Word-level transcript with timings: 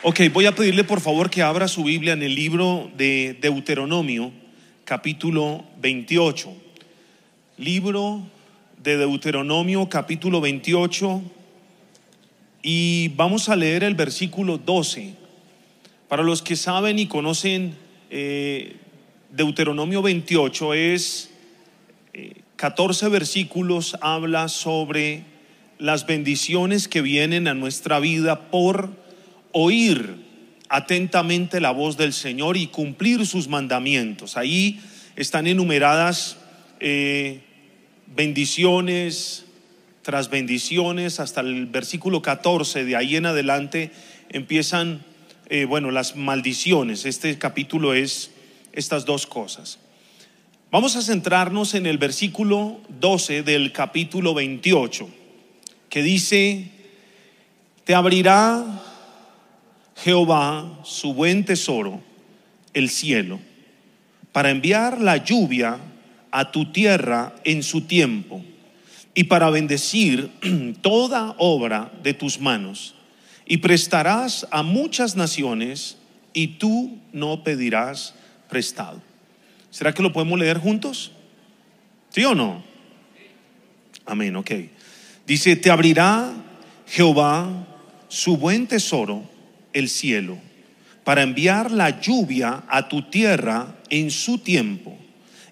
Ok, 0.00 0.20
voy 0.32 0.46
a 0.46 0.54
pedirle 0.54 0.84
por 0.84 1.00
favor 1.00 1.28
que 1.28 1.42
abra 1.42 1.66
su 1.66 1.82
Biblia 1.82 2.12
en 2.12 2.22
el 2.22 2.36
libro 2.36 2.88
de 2.96 3.36
Deuteronomio, 3.40 4.30
capítulo 4.84 5.64
28. 5.80 6.54
Libro 7.56 8.22
de 8.80 8.96
Deuteronomio, 8.96 9.88
capítulo 9.88 10.40
28. 10.40 11.20
Y 12.62 13.08
vamos 13.16 13.48
a 13.48 13.56
leer 13.56 13.82
el 13.82 13.96
versículo 13.96 14.56
12. 14.58 15.14
Para 16.06 16.22
los 16.22 16.42
que 16.42 16.54
saben 16.54 17.00
y 17.00 17.08
conocen 17.08 17.74
eh, 18.08 18.76
Deuteronomio 19.32 20.00
28, 20.00 20.74
es 20.74 21.30
14 22.54 23.06
eh, 23.06 23.08
versículos, 23.08 23.96
habla 24.00 24.46
sobre 24.46 25.24
las 25.78 26.06
bendiciones 26.06 26.86
que 26.86 27.02
vienen 27.02 27.48
a 27.48 27.54
nuestra 27.54 27.98
vida 27.98 28.48
por 28.52 29.07
oír 29.52 30.26
atentamente 30.68 31.60
la 31.60 31.70
voz 31.70 31.96
del 31.96 32.12
Señor 32.12 32.56
y 32.56 32.66
cumplir 32.66 33.26
sus 33.26 33.48
mandamientos. 33.48 34.36
Ahí 34.36 34.80
están 35.16 35.46
enumeradas 35.46 36.36
eh, 36.80 37.40
bendiciones 38.14 39.44
tras 40.02 40.30
bendiciones 40.30 41.20
hasta 41.20 41.42
el 41.42 41.66
versículo 41.66 42.22
14, 42.22 42.84
de 42.84 42.96
ahí 42.96 43.16
en 43.16 43.26
adelante 43.26 43.90
empiezan, 44.30 45.04
eh, 45.50 45.66
bueno, 45.66 45.90
las 45.90 46.16
maldiciones. 46.16 47.04
Este 47.04 47.36
capítulo 47.36 47.92
es 47.92 48.30
estas 48.72 49.04
dos 49.04 49.26
cosas. 49.26 49.78
Vamos 50.70 50.96
a 50.96 51.02
centrarnos 51.02 51.74
en 51.74 51.86
el 51.86 51.98
versículo 51.98 52.80
12 53.00 53.42
del 53.42 53.72
capítulo 53.72 54.32
28, 54.32 55.08
que 55.90 56.02
dice, 56.02 56.70
te 57.84 57.94
abrirá 57.94 58.82
Jehová 60.02 60.78
su 60.84 61.12
buen 61.12 61.44
tesoro, 61.44 62.00
el 62.72 62.88
cielo, 62.88 63.40
para 64.30 64.50
enviar 64.50 65.00
la 65.00 65.16
lluvia 65.16 65.78
a 66.30 66.52
tu 66.52 66.70
tierra 66.70 67.34
en 67.44 67.62
su 67.64 67.82
tiempo 67.82 68.44
y 69.14 69.24
para 69.24 69.50
bendecir 69.50 70.30
toda 70.82 71.34
obra 71.38 71.90
de 72.02 72.14
tus 72.14 72.40
manos. 72.40 72.94
Y 73.44 73.56
prestarás 73.56 74.46
a 74.50 74.62
muchas 74.62 75.16
naciones 75.16 75.96
y 76.32 76.58
tú 76.58 76.98
no 77.12 77.42
pedirás 77.42 78.14
prestado. 78.48 79.02
¿Será 79.70 79.92
que 79.92 80.02
lo 80.02 80.12
podemos 80.12 80.38
leer 80.38 80.58
juntos? 80.58 81.10
¿Sí 82.10 82.24
o 82.24 82.34
no? 82.34 82.62
Amén, 84.06 84.36
ok. 84.36 84.50
Dice, 85.26 85.56
te 85.56 85.70
abrirá 85.70 86.32
Jehová 86.86 87.66
su 88.08 88.36
buen 88.36 88.66
tesoro 88.66 89.37
el 89.78 89.88
cielo 89.88 90.38
para 91.08 91.22
enviar 91.22 91.70
la 91.70 92.00
lluvia 92.00 92.64
a 92.68 92.86
tu 92.86 93.00
tierra 93.00 93.76
en 93.88 94.10
su 94.10 94.36
tiempo 94.36 94.94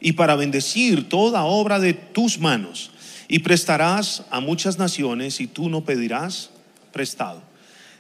y 0.00 0.12
para 0.12 0.36
bendecir 0.36 1.08
toda 1.08 1.44
obra 1.44 1.78
de 1.78 1.94
tus 1.94 2.38
manos. 2.38 2.90
Y 3.26 3.38
prestarás 3.38 4.24
a 4.30 4.40
muchas 4.40 4.76
naciones 4.76 5.40
y 5.40 5.46
tú 5.46 5.70
no 5.70 5.82
pedirás 5.82 6.50
prestado. 6.92 7.42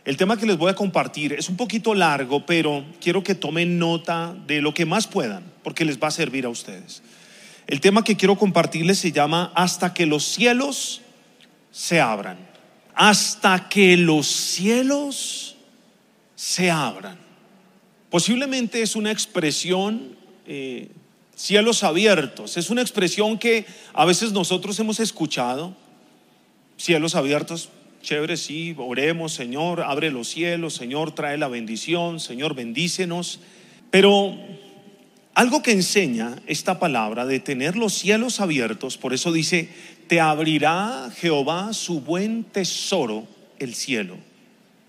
El 0.04 0.18
tema 0.18 0.36
que 0.36 0.44
les 0.44 0.58
voy 0.58 0.70
a 0.70 0.74
compartir 0.74 1.32
es 1.32 1.48
un 1.48 1.56
poquito 1.56 1.94
largo, 1.94 2.44
pero 2.44 2.84
quiero 3.00 3.24
que 3.24 3.34
tomen 3.34 3.78
nota 3.78 4.36
de 4.46 4.60
lo 4.60 4.74
que 4.74 4.84
más 4.84 5.06
puedan, 5.06 5.42
porque 5.64 5.86
les 5.86 5.98
va 5.98 6.08
a 6.08 6.10
servir 6.10 6.44
a 6.44 6.50
ustedes. 6.50 7.02
El 7.66 7.80
tema 7.80 8.04
que 8.04 8.16
quiero 8.16 8.36
compartirles 8.36 8.98
se 8.98 9.12
llama 9.12 9.50
Hasta 9.54 9.94
que 9.94 10.04
los 10.04 10.24
cielos 10.24 11.00
se 11.72 12.00
abran. 12.00 12.36
Hasta 12.94 13.68
que 13.68 13.96
los 13.96 14.26
cielos 14.26 15.45
se 16.36 16.70
abran. 16.70 17.18
Posiblemente 18.10 18.82
es 18.82 18.94
una 18.94 19.10
expresión, 19.10 20.16
eh, 20.46 20.90
cielos 21.34 21.82
abiertos, 21.82 22.56
es 22.56 22.70
una 22.70 22.82
expresión 22.82 23.38
que 23.38 23.66
a 23.92 24.04
veces 24.04 24.32
nosotros 24.32 24.78
hemos 24.78 25.00
escuchado, 25.00 25.74
cielos 26.76 27.14
abiertos, 27.16 27.70
chévere, 28.02 28.36
sí, 28.36 28.74
oremos, 28.78 29.32
Señor, 29.32 29.80
abre 29.80 30.12
los 30.12 30.28
cielos, 30.28 30.74
Señor, 30.74 31.12
trae 31.12 31.36
la 31.36 31.48
bendición, 31.48 32.20
Señor, 32.20 32.54
bendícenos, 32.54 33.40
pero 33.90 34.38
algo 35.34 35.62
que 35.62 35.72
enseña 35.72 36.36
esta 36.46 36.78
palabra 36.78 37.26
de 37.26 37.40
tener 37.40 37.76
los 37.76 37.94
cielos 37.94 38.40
abiertos, 38.40 38.96
por 38.96 39.12
eso 39.12 39.32
dice, 39.32 39.68
te 40.06 40.20
abrirá 40.20 41.10
Jehová 41.16 41.72
su 41.72 42.00
buen 42.00 42.44
tesoro, 42.44 43.26
el 43.58 43.74
cielo. 43.74 44.16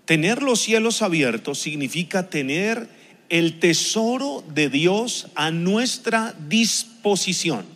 Tener 0.08 0.42
los 0.42 0.60
cielos 0.60 1.02
abiertos 1.02 1.58
significa 1.58 2.30
tener 2.30 2.88
el 3.28 3.60
tesoro 3.60 4.42
de 4.54 4.70
Dios 4.70 5.26
a 5.34 5.50
nuestra 5.50 6.34
disposición. 6.48 7.66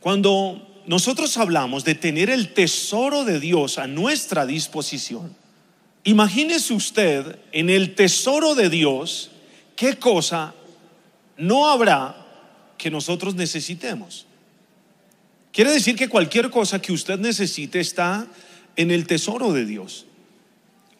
Cuando 0.00 0.82
nosotros 0.84 1.38
hablamos 1.38 1.84
de 1.84 1.94
tener 1.94 2.28
el 2.28 2.52
tesoro 2.52 3.24
de 3.24 3.40
Dios 3.40 3.78
a 3.78 3.86
nuestra 3.86 4.44
disposición, 4.44 5.34
imagínese 6.02 6.74
usted 6.74 7.38
en 7.52 7.70
el 7.70 7.94
tesoro 7.94 8.54
de 8.54 8.68
Dios 8.68 9.30
qué 9.76 9.96
cosa 9.96 10.54
no 11.38 11.70
habrá 11.70 12.14
que 12.76 12.90
nosotros 12.90 13.34
necesitemos. 13.34 14.26
Quiere 15.50 15.70
decir 15.70 15.96
que 15.96 16.10
cualquier 16.10 16.50
cosa 16.50 16.82
que 16.82 16.92
usted 16.92 17.18
necesite 17.18 17.80
está 17.80 18.26
en 18.76 18.90
el 18.90 19.06
tesoro 19.06 19.50
de 19.54 19.64
Dios. 19.64 20.04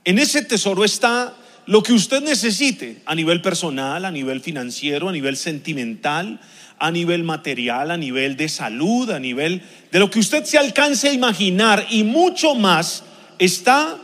En 0.05 0.19
ese 0.19 0.43
tesoro 0.43 0.85
está 0.85 1.35
lo 1.67 1.83
que 1.83 1.93
usted 1.93 2.23
necesite 2.23 3.03
a 3.07 3.15
nivel 3.15 3.41
personal, 3.41 4.05
a 4.05 4.11
nivel 4.11 4.41
financiero, 4.41 5.09
a 5.09 5.13
nivel 5.13 5.37
sentimental, 5.37 6.41
a 6.79 6.91
nivel 6.91 7.25
material, 7.25 7.91
a 7.91 7.97
nivel 7.97 8.37
de 8.37 8.49
salud, 8.49 9.11
a 9.11 9.19
nivel 9.19 9.63
de 9.91 9.99
lo 9.99 10.11
que 10.11 10.19
usted 10.19 10.45
se 10.45 10.59
alcance 10.59 11.09
a 11.09 11.13
imaginar 11.13 11.87
y 11.91 12.05
mucho 12.05 12.55
más 12.55 13.05
está 13.39 13.99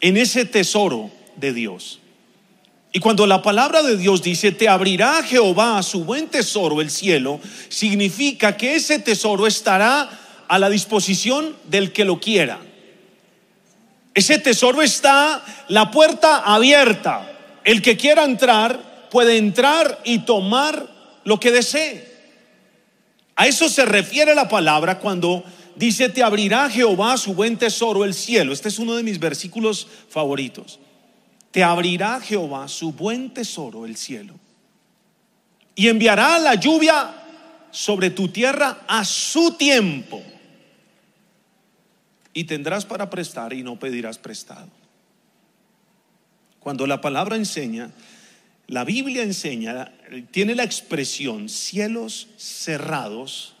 en 0.00 0.16
ese 0.16 0.44
tesoro 0.44 1.10
de 1.36 1.52
Dios. 1.52 2.00
Y 2.92 3.00
cuando 3.00 3.26
la 3.26 3.42
palabra 3.42 3.82
de 3.82 3.96
Dios 3.96 4.22
dice, 4.22 4.52
te 4.52 4.68
abrirá 4.68 5.24
Jehová 5.24 5.82
su 5.82 6.04
buen 6.04 6.28
tesoro 6.28 6.80
el 6.80 6.90
cielo, 6.90 7.40
significa 7.68 8.56
que 8.56 8.76
ese 8.76 9.00
tesoro 9.00 9.48
estará 9.48 10.08
a 10.46 10.58
la 10.60 10.70
disposición 10.70 11.56
del 11.68 11.92
que 11.92 12.04
lo 12.04 12.20
quiera. 12.20 12.60
Ese 14.14 14.38
tesoro 14.38 14.80
está 14.80 15.44
la 15.68 15.90
puerta 15.90 16.38
abierta. 16.38 17.30
El 17.64 17.82
que 17.82 17.96
quiera 17.96 18.24
entrar 18.24 19.08
puede 19.10 19.36
entrar 19.36 20.00
y 20.04 20.20
tomar 20.20 20.88
lo 21.24 21.40
que 21.40 21.50
desee. 21.50 22.14
A 23.34 23.48
eso 23.48 23.68
se 23.68 23.84
refiere 23.84 24.34
la 24.36 24.48
palabra 24.48 25.00
cuando 25.00 25.42
dice, 25.74 26.08
te 26.08 26.22
abrirá 26.22 26.70
Jehová 26.70 27.16
su 27.16 27.34
buen 27.34 27.56
tesoro, 27.56 28.04
el 28.04 28.14
cielo. 28.14 28.52
Este 28.52 28.68
es 28.68 28.78
uno 28.78 28.94
de 28.94 29.02
mis 29.02 29.18
versículos 29.18 29.88
favoritos. 30.08 30.78
Te 31.50 31.64
abrirá 31.64 32.20
Jehová 32.20 32.68
su 32.68 32.92
buen 32.92 33.34
tesoro, 33.34 33.84
el 33.84 33.96
cielo. 33.96 34.34
Y 35.74 35.88
enviará 35.88 36.38
la 36.38 36.54
lluvia 36.54 37.12
sobre 37.72 38.10
tu 38.10 38.28
tierra 38.28 38.82
a 38.86 39.04
su 39.04 39.52
tiempo 39.52 40.22
y 42.34 42.44
tendrás 42.44 42.84
para 42.84 43.08
prestar 43.08 43.52
y 43.52 43.62
no 43.62 43.78
pedirás 43.78 44.18
prestado. 44.18 44.68
Cuando 46.58 46.86
la 46.86 47.00
palabra 47.00 47.36
enseña, 47.36 47.90
la 48.66 48.84
Biblia 48.84 49.22
enseña, 49.22 49.92
tiene 50.30 50.54
la 50.54 50.64
expresión 50.64 51.48
cielos 51.48 52.28
cerrados. 52.36 53.54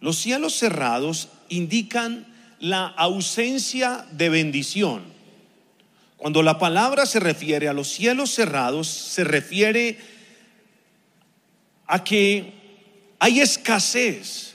Los 0.00 0.18
cielos 0.18 0.54
cerrados 0.54 1.28
indican 1.48 2.26
la 2.60 2.86
ausencia 2.86 4.06
de 4.12 4.28
bendición. 4.28 5.02
Cuando 6.16 6.42
la 6.42 6.58
palabra 6.58 7.06
se 7.06 7.18
refiere 7.18 7.68
a 7.68 7.72
los 7.72 7.88
cielos 7.88 8.30
cerrados, 8.30 8.86
se 8.86 9.24
refiere 9.24 9.98
a 11.86 12.04
que 12.04 12.52
hay 13.18 13.40
escasez 13.40 14.51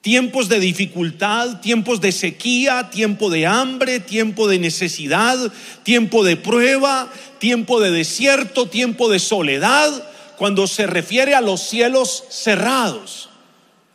tiempos 0.00 0.48
de 0.48 0.60
dificultad, 0.60 1.60
tiempos 1.60 2.00
de 2.00 2.12
sequía, 2.12 2.90
tiempo 2.90 3.30
de 3.30 3.46
hambre, 3.46 4.00
tiempo 4.00 4.48
de 4.48 4.58
necesidad, 4.58 5.52
tiempo 5.82 6.24
de 6.24 6.36
prueba, 6.36 7.12
tiempo 7.38 7.80
de 7.80 7.90
desierto, 7.90 8.68
tiempo 8.68 9.08
de 9.08 9.18
soledad, 9.18 9.90
cuando 10.36 10.66
se 10.66 10.86
refiere 10.86 11.34
a 11.34 11.40
los 11.40 11.60
cielos 11.60 12.24
cerrados. 12.30 13.28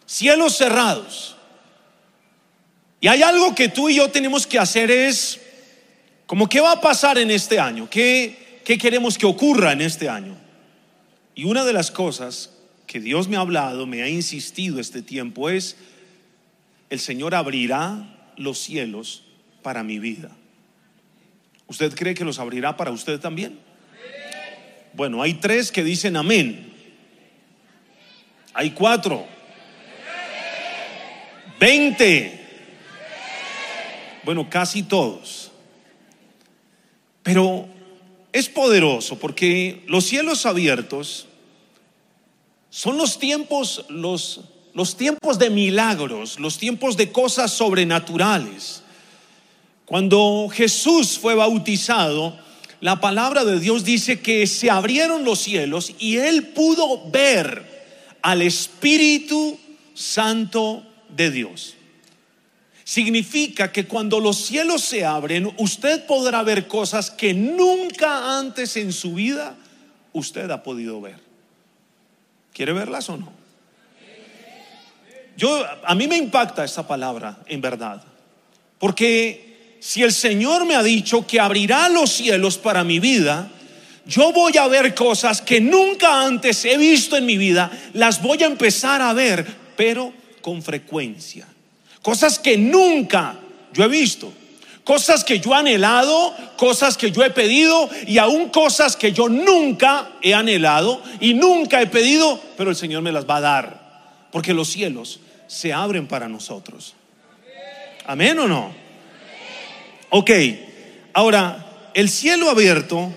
Cielos 0.05 0.57
cerrados. 0.57 1.35
Y 2.99 3.07
hay 3.07 3.21
algo 3.21 3.55
que 3.55 3.69
tú 3.69 3.89
y 3.89 3.95
yo 3.95 4.09
tenemos 4.09 4.45
que 4.45 4.59
hacer 4.59 4.91
es, 4.91 5.39
como, 6.25 6.47
¿qué 6.47 6.61
va 6.61 6.73
a 6.73 6.81
pasar 6.81 7.17
en 7.17 7.31
este 7.31 7.59
año? 7.59 7.89
¿Qué, 7.89 8.61
qué 8.63 8.77
queremos 8.77 9.17
que 9.17 9.25
ocurra 9.25 9.71
en 9.71 9.81
este 9.81 10.09
año? 10.09 10.37
Y 11.35 11.45
una 11.45 11.65
de 11.65 11.73
las 11.73 11.91
cosas 11.91 12.51
que 12.87 12.99
Dios 12.99 13.27
me 13.27 13.37
ha 13.37 13.41
hablado, 13.41 13.87
me 13.87 14.03
ha 14.03 14.09
insistido 14.09 14.79
este 14.79 15.01
tiempo 15.01 15.49
es, 15.49 15.75
el 16.93 16.99
Señor 16.99 17.33
abrirá 17.33 18.05
los 18.37 18.59
cielos 18.59 19.23
para 19.63 19.81
mi 19.81 19.97
vida. 19.97 20.29
¿Usted 21.65 21.95
cree 21.95 22.13
que 22.13 22.23
los 22.23 22.37
abrirá 22.37 22.77
para 22.77 22.91
usted 22.91 23.19
también? 23.19 23.57
Bueno, 24.93 25.23
hay 25.23 25.33
tres 25.33 25.71
que 25.71 25.83
dicen 25.83 26.15
amén. 26.15 26.71
Hay 28.53 28.69
cuatro. 28.69 29.25
Veinte. 31.59 32.39
Bueno, 34.23 34.47
casi 34.47 34.83
todos. 34.83 35.51
Pero 37.23 37.67
es 38.31 38.49
poderoso 38.49 39.17
porque 39.17 39.83
los 39.87 40.05
cielos 40.05 40.45
abiertos 40.45 41.27
son 42.69 42.99
los 42.99 43.17
tiempos, 43.17 43.83
los, 43.89 44.41
los 44.73 44.97
tiempos 44.97 45.37
de 45.39 45.49
milagros, 45.49 46.39
los 46.39 46.57
tiempos 46.57 46.97
de 46.97 47.11
cosas 47.11 47.51
sobrenaturales. 47.51 48.81
Cuando 49.85 50.49
Jesús 50.51 51.19
fue 51.19 51.35
bautizado, 51.35 52.37
la 52.79 52.99
palabra 52.99 53.45
de 53.45 53.59
Dios 53.59 53.83
dice 53.83 54.19
que 54.19 54.47
se 54.47 54.69
abrieron 54.69 55.23
los 55.23 55.39
cielos 55.39 55.93
y 55.99 56.17
él 56.17 56.47
pudo 56.47 57.09
ver 57.09 57.71
al 58.21 58.41
Espíritu 58.41 59.59
Santo 59.93 60.83
de 61.09 61.29
Dios. 61.29 61.75
Significa 62.83 63.71
que 63.71 63.85
cuando 63.85 64.19
los 64.19 64.37
cielos 64.37 64.81
se 64.81 65.05
abren, 65.05 65.53
usted 65.57 66.05
podrá 66.05 66.43
ver 66.43 66.67
cosas 66.67 67.09
que 67.11 67.33
nunca 67.33 68.37
antes 68.37 68.75
en 68.75 68.91
su 68.91 69.13
vida 69.13 69.55
usted 70.11 70.49
ha 70.51 70.63
podido 70.63 70.99
ver. 70.99 71.19
¿Quiere 72.53 72.73
verlas 72.73 73.09
o 73.09 73.17
no? 73.17 73.42
Yo 75.35 75.63
a 75.83 75.95
mí 75.95 76.07
me 76.07 76.17
impacta 76.17 76.63
esta 76.63 76.85
palabra 76.85 77.39
en 77.47 77.61
verdad, 77.61 78.03
porque 78.79 79.77
si 79.79 80.03
el 80.03 80.13
Señor 80.13 80.65
me 80.65 80.75
ha 80.75 80.83
dicho 80.83 81.25
que 81.25 81.39
abrirá 81.39 81.89
los 81.89 82.11
cielos 82.11 82.57
para 82.57 82.83
mi 82.83 82.99
vida, 82.99 83.49
yo 84.05 84.31
voy 84.31 84.57
a 84.57 84.67
ver 84.67 84.93
cosas 84.93 85.41
que 85.41 85.61
nunca 85.61 86.23
antes 86.23 86.65
he 86.65 86.77
visto 86.77 87.17
en 87.17 87.25
mi 87.25 87.37
vida, 87.37 87.71
las 87.93 88.21
voy 88.21 88.43
a 88.43 88.47
empezar 88.47 89.01
a 89.01 89.13
ver, 89.13 89.45
pero 89.75 90.13
con 90.41 90.61
frecuencia. 90.61 91.47
Cosas 92.01 92.37
que 92.37 92.57
nunca 92.57 93.35
yo 93.73 93.83
he 93.83 93.87
visto. 93.87 94.31
Cosas 94.83 95.23
que 95.23 95.39
yo 95.39 95.53
he 95.53 95.57
anhelado, 95.57 96.35
cosas 96.57 96.97
que 96.97 97.11
yo 97.11 97.23
he 97.23 97.29
pedido 97.29 97.89
y 98.05 98.17
aún 98.17 98.49
cosas 98.49 98.97
que 98.97 99.13
yo 99.13 99.29
nunca 99.29 100.11
he 100.21 100.33
anhelado 100.33 101.01
y 101.21 101.33
nunca 101.33 101.81
he 101.81 101.87
pedido, 101.87 102.39
pero 102.57 102.69
el 102.69 102.75
Señor 102.75 103.01
me 103.01 103.13
las 103.13 103.25
va 103.25 103.37
a 103.37 103.41
dar. 103.41 103.82
Porque 104.33 104.53
los 104.53 104.67
cielos 104.67 105.21
se 105.47 105.71
abren 105.71 106.07
para 106.07 106.27
nosotros. 106.27 106.95
Amén 108.05 108.37
o 108.39 108.47
no? 108.47 108.73
Ok, 110.09 110.31
ahora, 111.13 111.91
el 111.93 112.09
cielo 112.09 112.49
abierto 112.49 113.13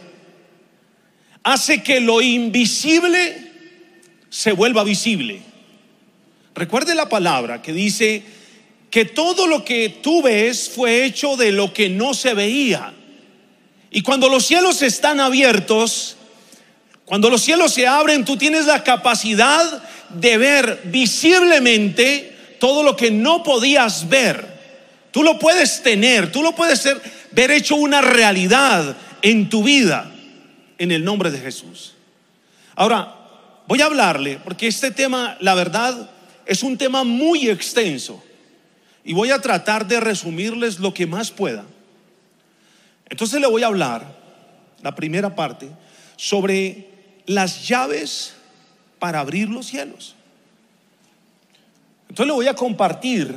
hace 1.42 1.82
que 1.82 2.00
lo 2.00 2.20
invisible 2.20 3.50
se 4.28 4.52
vuelva 4.52 4.84
visible. 4.84 5.40
Recuerde 6.54 6.94
la 6.94 7.08
palabra 7.08 7.62
que 7.62 7.72
dice 7.72 8.22
que 8.90 9.06
todo 9.06 9.46
lo 9.46 9.64
que 9.64 9.88
tú 9.88 10.22
ves 10.22 10.68
fue 10.68 11.04
hecho 11.04 11.36
de 11.36 11.50
lo 11.50 11.72
que 11.72 11.88
no 11.88 12.12
se 12.12 12.34
veía. 12.34 12.92
Y 13.90 14.02
cuando 14.02 14.28
los 14.28 14.44
cielos 14.44 14.82
están 14.82 15.20
abiertos, 15.20 16.16
cuando 17.06 17.30
los 17.30 17.40
cielos 17.40 17.72
se 17.72 17.86
abren, 17.86 18.24
tú 18.24 18.36
tienes 18.36 18.66
la 18.66 18.84
capacidad 18.84 19.82
de 20.10 20.38
ver 20.38 20.82
visiblemente 20.84 22.56
todo 22.58 22.82
lo 22.82 22.96
que 22.96 23.10
no 23.10 23.42
podías 23.42 24.08
ver. 24.08 24.56
Tú 25.10 25.22
lo 25.22 25.38
puedes 25.38 25.82
tener, 25.82 26.30
tú 26.30 26.42
lo 26.42 26.54
puedes 26.54 26.80
ser, 26.80 27.00
ver 27.32 27.50
hecho 27.50 27.76
una 27.76 28.00
realidad 28.00 28.96
en 29.22 29.48
tu 29.48 29.62
vida, 29.62 30.10
en 30.78 30.92
el 30.92 31.04
nombre 31.04 31.30
de 31.30 31.38
Jesús. 31.38 31.94
Ahora, 32.74 33.14
voy 33.66 33.80
a 33.80 33.86
hablarle, 33.86 34.38
porque 34.44 34.66
este 34.66 34.90
tema, 34.90 35.36
la 35.40 35.54
verdad, 35.54 36.10
es 36.44 36.62
un 36.62 36.76
tema 36.78 37.04
muy 37.04 37.48
extenso. 37.48 38.22
Y 39.04 39.12
voy 39.12 39.30
a 39.30 39.40
tratar 39.40 39.86
de 39.86 40.00
resumirles 40.00 40.80
lo 40.80 40.92
que 40.92 41.06
más 41.06 41.30
pueda. 41.30 41.64
Entonces 43.08 43.40
le 43.40 43.46
voy 43.46 43.62
a 43.62 43.68
hablar, 43.68 44.04
la 44.82 44.94
primera 44.94 45.34
parte, 45.34 45.68
sobre 46.16 46.88
las 47.26 47.66
llaves 47.66 48.35
para 48.98 49.20
abrir 49.20 49.48
los 49.48 49.66
cielos. 49.66 50.14
Entonces 52.08 52.26
le 52.26 52.32
voy 52.32 52.48
a 52.48 52.54
compartir 52.54 53.36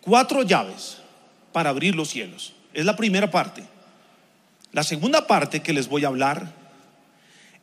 cuatro 0.00 0.42
llaves 0.42 0.98
para 1.52 1.70
abrir 1.70 1.94
los 1.94 2.08
cielos. 2.08 2.52
Es 2.72 2.84
la 2.84 2.96
primera 2.96 3.30
parte. 3.30 3.64
La 4.72 4.82
segunda 4.82 5.26
parte 5.26 5.62
que 5.62 5.72
les 5.72 5.88
voy 5.88 6.04
a 6.04 6.08
hablar 6.08 6.52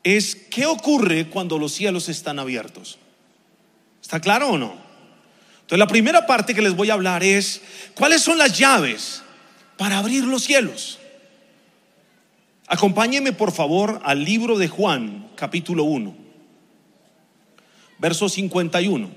es 0.03 0.35
qué 0.35 0.65
ocurre 0.65 1.27
cuando 1.29 1.57
los 1.57 1.73
cielos 1.73 2.09
están 2.09 2.39
abiertos. 2.39 2.97
¿Está 4.01 4.19
claro 4.19 4.49
o 4.49 4.57
no? 4.57 4.73
Entonces 5.61 5.79
la 5.79 5.87
primera 5.87 6.25
parte 6.25 6.55
que 6.55 6.61
les 6.61 6.75
voy 6.75 6.89
a 6.89 6.93
hablar 6.93 7.23
es 7.23 7.61
cuáles 7.95 8.21
son 8.21 8.37
las 8.37 8.57
llaves 8.57 9.21
para 9.77 9.97
abrir 9.97 10.23
los 10.23 10.43
cielos. 10.43 10.99
Acompáñenme 12.67 13.33
por 13.33 13.51
favor 13.51 13.99
al 14.03 14.23
libro 14.23 14.57
de 14.57 14.67
Juan, 14.67 15.29
capítulo 15.35 15.83
1, 15.85 16.15
verso 17.99 18.29
51. 18.29 19.09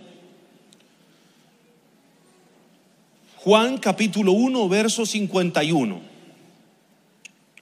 Juan 3.36 3.78
capítulo 3.78 4.32
1, 4.32 4.68
verso 4.68 5.06
51. 5.06 6.00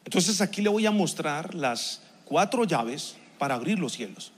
Entonces 0.05 0.40
aquí 0.40 0.61
le 0.61 0.69
voy 0.69 0.87
a 0.87 0.90
mostrar 0.90 1.55
las 1.55 2.02
cuatro 2.25 2.64
llaves 2.64 3.17
para 3.38 3.55
abrir 3.55 3.78
los 3.78 3.93
cielos. 3.93 4.32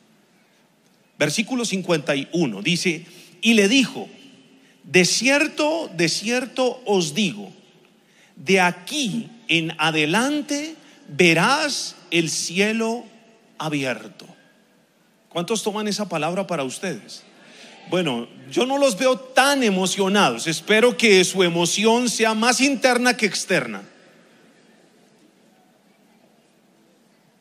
Versículo 1.19 1.65
51 1.65 2.63
dice, 2.63 3.07
y 3.41 3.55
le 3.55 3.69
dijo, 3.69 4.09
de 4.85 5.05
cierto, 5.05 5.89
de 5.97 6.09
cierto 6.09 6.81
os 6.85 7.15
digo, 7.15 7.53
de 8.37 8.61
aquí 8.61 9.29
en 9.49 9.73
adelante 9.79 10.75
verás 11.09 11.97
el 12.11 12.31
cielo 12.31 13.05
abierto. 13.59 14.27
¿Cuántos 15.33 15.63
toman 15.63 15.89
esa 15.89 16.09
palabra 16.09 16.47
para 16.47 16.63
ustedes? 16.63 17.23
Bueno, 17.89 18.29
yo 18.51 18.67
no 18.67 18.79
los 18.79 18.99
veo 18.99 19.19
tan 19.19 19.63
emocionados. 19.63 20.47
Espero 20.47 20.97
que 20.97 21.25
su 21.25 21.43
emoción 21.43 22.09
sea 22.09 22.35
más 22.35 22.61
interna 22.61 23.17
que 23.17 23.27
externa. 23.27 23.83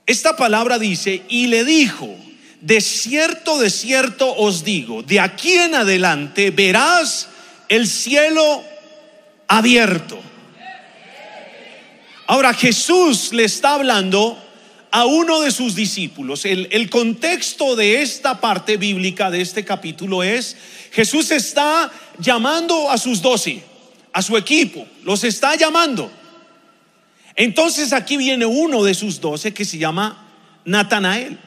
Esta 0.06 0.36
palabra 0.36 0.80
dice, 0.80 1.24
y 1.30 1.48
le 1.48 1.64
dijo, 1.64 2.10
de 2.62 2.82
cierto, 2.82 3.60
de 3.60 3.70
cierto 3.70 4.34
os 4.36 4.64
digo, 4.64 5.04
de 5.04 5.20
aquí 5.20 5.54
en 5.54 5.76
adelante 5.76 6.52
verás 6.52 7.28
el 7.70 7.88
cielo 7.88 8.64
abierto. 9.48 10.20
Ahora 12.28 12.54
Jesús 12.54 13.34
le 13.34 13.44
está 13.44 13.74
hablando 13.74 14.41
a 14.92 15.06
uno 15.06 15.42
de 15.42 15.52
sus 15.52 15.74
discípulos. 15.74 16.46
El, 16.46 16.68
el, 16.72 16.90
contexto 16.90 17.76
de 17.76 18.02
esta 18.02 18.42
parte 18.42 18.78
bíblica, 18.78 19.32
de 19.32 19.42
este 19.42 19.64
capítulo, 19.64 20.22
es 20.22 20.58
Jesús 20.92 21.32
está 21.32 21.90
llamando 22.20 22.90
a 22.90 22.98
sus 22.98 23.22
doce, 23.22 23.64
a 24.12 24.22
su 24.22 24.38
equipo, 24.38 24.86
los 25.04 25.24
está 25.24 25.56
llamando. 25.56 26.12
Entonces 27.36 27.94
aquí 27.94 28.18
viene 28.18 28.46
uno 28.46 28.84
de 28.84 28.94
sus 28.94 29.22
doce 29.22 29.54
que 29.54 29.64
se 29.64 29.78
llama 29.78 30.28
Natanael. 30.66 31.40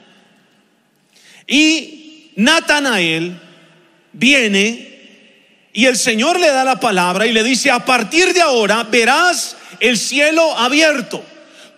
Y 1.46 2.32
Natanael 2.36 3.38
viene 4.12 4.94
y 5.74 5.84
el 5.84 5.98
Señor 5.98 6.40
le 6.40 6.48
da 6.48 6.64
la 6.64 6.80
palabra 6.80 7.26
y 7.26 7.32
le 7.32 7.42
dice, 7.42 7.70
a 7.70 7.84
partir 7.84 8.32
de 8.32 8.40
ahora 8.40 8.84
verás 8.84 9.56
el 9.80 9.98
cielo 9.98 10.56
abierto 10.56 11.22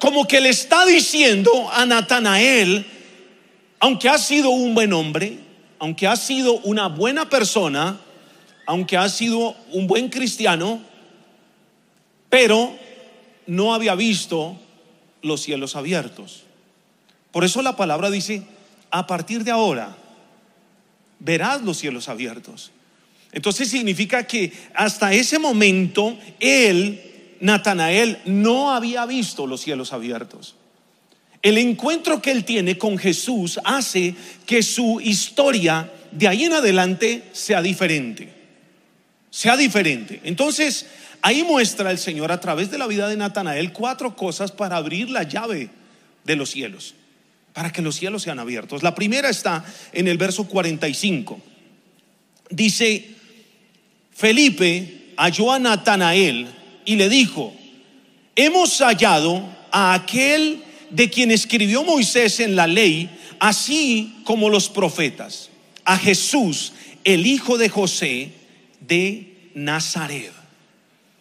como 0.07 0.29
que 0.29 0.41
le 0.41 0.51
está 0.51 0.87
diciendo 0.87 1.69
a 1.73 1.85
Natanael, 1.85 2.87
aunque 3.81 4.09
ha 4.09 4.19
sido 4.19 4.51
un 4.51 4.73
buen 4.73 4.93
hombre, 4.93 5.41
aunque 5.81 6.07
ha 6.07 6.15
sido 6.15 6.59
una 6.59 6.87
buena 6.87 7.29
persona, 7.29 7.99
aunque 8.67 8.97
ha 8.97 9.09
sido 9.09 9.57
un 9.73 9.89
buen 9.89 10.09
cristiano, 10.09 10.81
pero 12.31 12.79
no 13.49 13.75
había 13.75 13.97
visto 13.97 14.57
los 15.23 15.43
cielos 15.43 15.75
abiertos. 15.75 16.45
Por 17.33 17.43
eso 17.43 17.61
la 17.61 17.75
palabra 17.75 18.09
dice, 18.09 18.45
a 18.93 19.09
partir 19.09 19.43
de 19.43 19.51
ahora 19.51 19.97
verás 21.19 21.63
los 21.63 21.79
cielos 21.79 22.09
abiertos. 22.09 22.71
Entonces 23.33 23.71
significa 23.71 24.25
que 24.25 24.53
hasta 24.73 25.13
ese 25.13 25.41
momento 25.41 26.17
él 26.39 27.16
Natanael 27.41 28.19
no 28.25 28.73
había 28.73 29.07
visto 29.07 29.47
los 29.47 29.61
cielos 29.61 29.93
abiertos. 29.93 30.55
El 31.43 31.59
encuentro 31.59 32.21
que 32.21 32.33
él 32.33 32.45
tiene 32.45 32.79
con 32.79 32.99
Jesús 32.99 33.61
hace 33.65 34.15
que 34.47 34.63
su 34.63 35.01
historia 35.01 35.93
de 36.11 36.29
ahí 36.29 36.45
en 36.45 36.55
adelante 36.55 37.25
sea 37.33 37.63
diferente. 37.63 38.33
Sea 39.31 39.57
diferente. 39.57 40.21
Entonces, 40.25 40.87
Ahí 41.27 41.43
muestra 41.43 41.91
el 41.91 41.99
Señor 41.99 42.31
a 42.31 42.41
través 42.41 42.71
de 42.71 42.79
la 42.79 42.87
vida 42.87 43.09
de 43.09 43.17
Natanael 43.17 43.73
cuatro 43.73 44.15
cosas 44.15 44.53
para 44.53 44.77
abrir 44.77 45.11
la 45.11 45.25
llave 45.25 45.71
de 46.23 46.37
los 46.37 46.51
cielos, 46.51 46.95
para 47.53 47.73
que 47.73 47.83
los 47.83 47.97
cielos 47.97 48.23
sean 48.23 48.39
abiertos. 48.39 48.85
La 48.85 48.95
primera 48.95 49.29
está 49.29 49.65
en 49.93 50.07
el 50.07 50.19
verso 50.19 50.45
45. 50.47 51.41
Dice, 52.51 53.11
Felipe 54.13 55.15
halló 55.17 55.51
a 55.51 55.59
Natanael 55.59 56.47
y 56.87 56.97
le 56.97 57.11
dijo, 57.11 57.53
hemos 58.35 58.79
hallado 58.79 59.45
a 59.71 59.93
aquel 59.93 60.63
de 60.89 61.11
quien 61.11 61.31
escribió 61.31 61.85
Moisés 61.85 62.41
en 62.41 62.57
la 62.57 62.67
ley, 62.67 63.11
así 63.39 64.15
como 64.25 64.49
los 64.49 64.71
profetas, 64.71 65.51
a 65.85 65.99
Jesús, 65.99 66.73
el 67.05 67.27
hijo 67.27 67.59
de 67.59 67.69
José 67.69 68.31
de 68.81 69.51
Nazaret. 69.55 70.33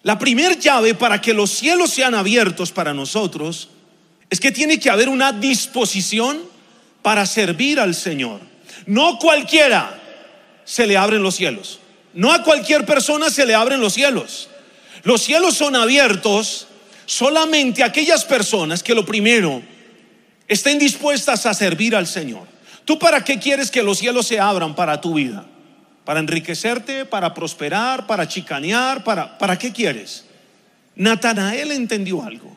La 0.03 0.19
primera 0.19 0.53
llave 0.53 0.93
para 0.93 1.19
que 1.19 1.33
los 1.33 1.49
cielos 1.49 1.89
sean 1.89 2.13
abiertos 2.13 2.71
para 2.71 2.93
nosotros 2.93 3.69
es 4.29 4.39
que 4.39 4.51
tiene 4.51 4.79
que 4.79 4.91
haber 4.91 5.09
una 5.09 5.31
disposición 5.31 6.39
para 7.01 7.25
servir 7.25 7.79
al 7.79 7.95
Señor. 7.95 8.39
No 8.85 9.17
cualquiera 9.17 9.99
se 10.63 10.85
le 10.85 10.95
abren 10.95 11.23
los 11.23 11.35
cielos. 11.35 11.79
No 12.13 12.31
a 12.31 12.43
cualquier 12.43 12.85
persona 12.85 13.29
se 13.29 13.45
le 13.45 13.55
abren 13.55 13.81
los 13.81 13.93
cielos. 13.93 14.49
Los 15.05 15.21
cielos 15.21 15.55
son 15.55 15.77
abiertos 15.77 16.67
solamente 17.05 17.81
a 17.81 17.87
aquellas 17.87 18.25
personas 18.25 18.83
que 18.83 18.93
lo 18.93 19.05
primero 19.05 19.63
estén 20.47 20.77
dispuestas 20.77 21.45
a 21.45 21.53
servir 21.53 21.95
al 21.95 22.05
Señor. 22.05 22.45
¿Tú 22.83 22.99
para 22.99 23.23
qué 23.23 23.39
quieres 23.39 23.71
que 23.71 23.81
los 23.81 23.99
cielos 23.99 24.27
se 24.27 24.39
abran 24.39 24.75
para 24.75 24.99
tu 24.99 25.13
vida? 25.13 25.45
para 26.05 26.19
enriquecerte, 26.19 27.03
para 27.03 27.33
prosperar, 27.33 28.05
para 28.05 28.27
chicanear, 28.27 29.03
para, 29.03 29.37
¿para 29.37 29.57
qué 29.57 29.73
quieres? 29.73 30.23
Natanael 30.95 31.71
entendió 31.71 32.23
algo. 32.23 32.55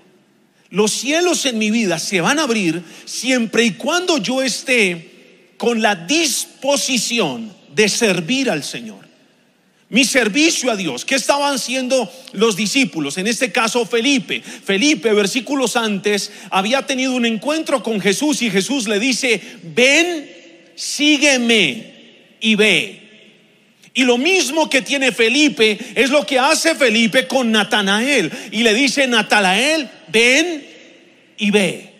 Los 0.70 0.92
cielos 0.92 1.46
en 1.46 1.58
mi 1.58 1.70
vida 1.70 1.98
se 1.98 2.20
van 2.20 2.38
a 2.38 2.42
abrir 2.42 2.84
siempre 3.06 3.64
y 3.64 3.72
cuando 3.72 4.18
yo 4.18 4.42
esté 4.42 5.54
con 5.56 5.80
la 5.80 5.94
disposición 5.96 7.50
de 7.74 7.88
servir 7.88 8.50
al 8.50 8.62
Señor. 8.62 9.07
Mi 9.90 10.04
servicio 10.04 10.70
a 10.70 10.76
Dios. 10.76 11.04
¿Qué 11.04 11.14
estaban 11.14 11.54
haciendo 11.54 12.12
los 12.32 12.56
discípulos? 12.56 13.16
En 13.16 13.26
este 13.26 13.52
caso 13.52 13.86
Felipe. 13.86 14.42
Felipe, 14.42 15.12
versículos 15.14 15.76
antes, 15.76 16.30
había 16.50 16.86
tenido 16.86 17.14
un 17.14 17.24
encuentro 17.24 17.82
con 17.82 18.00
Jesús 18.00 18.42
y 18.42 18.50
Jesús 18.50 18.86
le 18.86 18.98
dice, 18.98 19.40
ven, 19.62 20.30
sígueme 20.74 21.94
y 22.40 22.54
ve. 22.54 23.08
Y 23.94 24.04
lo 24.04 24.18
mismo 24.18 24.68
que 24.68 24.82
tiene 24.82 25.10
Felipe 25.10 25.78
es 25.94 26.10
lo 26.10 26.24
que 26.24 26.38
hace 26.38 26.74
Felipe 26.74 27.26
con 27.26 27.50
Natanael. 27.50 28.30
Y 28.52 28.62
le 28.62 28.74
dice, 28.74 29.06
Natanael, 29.06 29.88
ven 30.08 30.66
y 31.38 31.50
ve. 31.50 31.94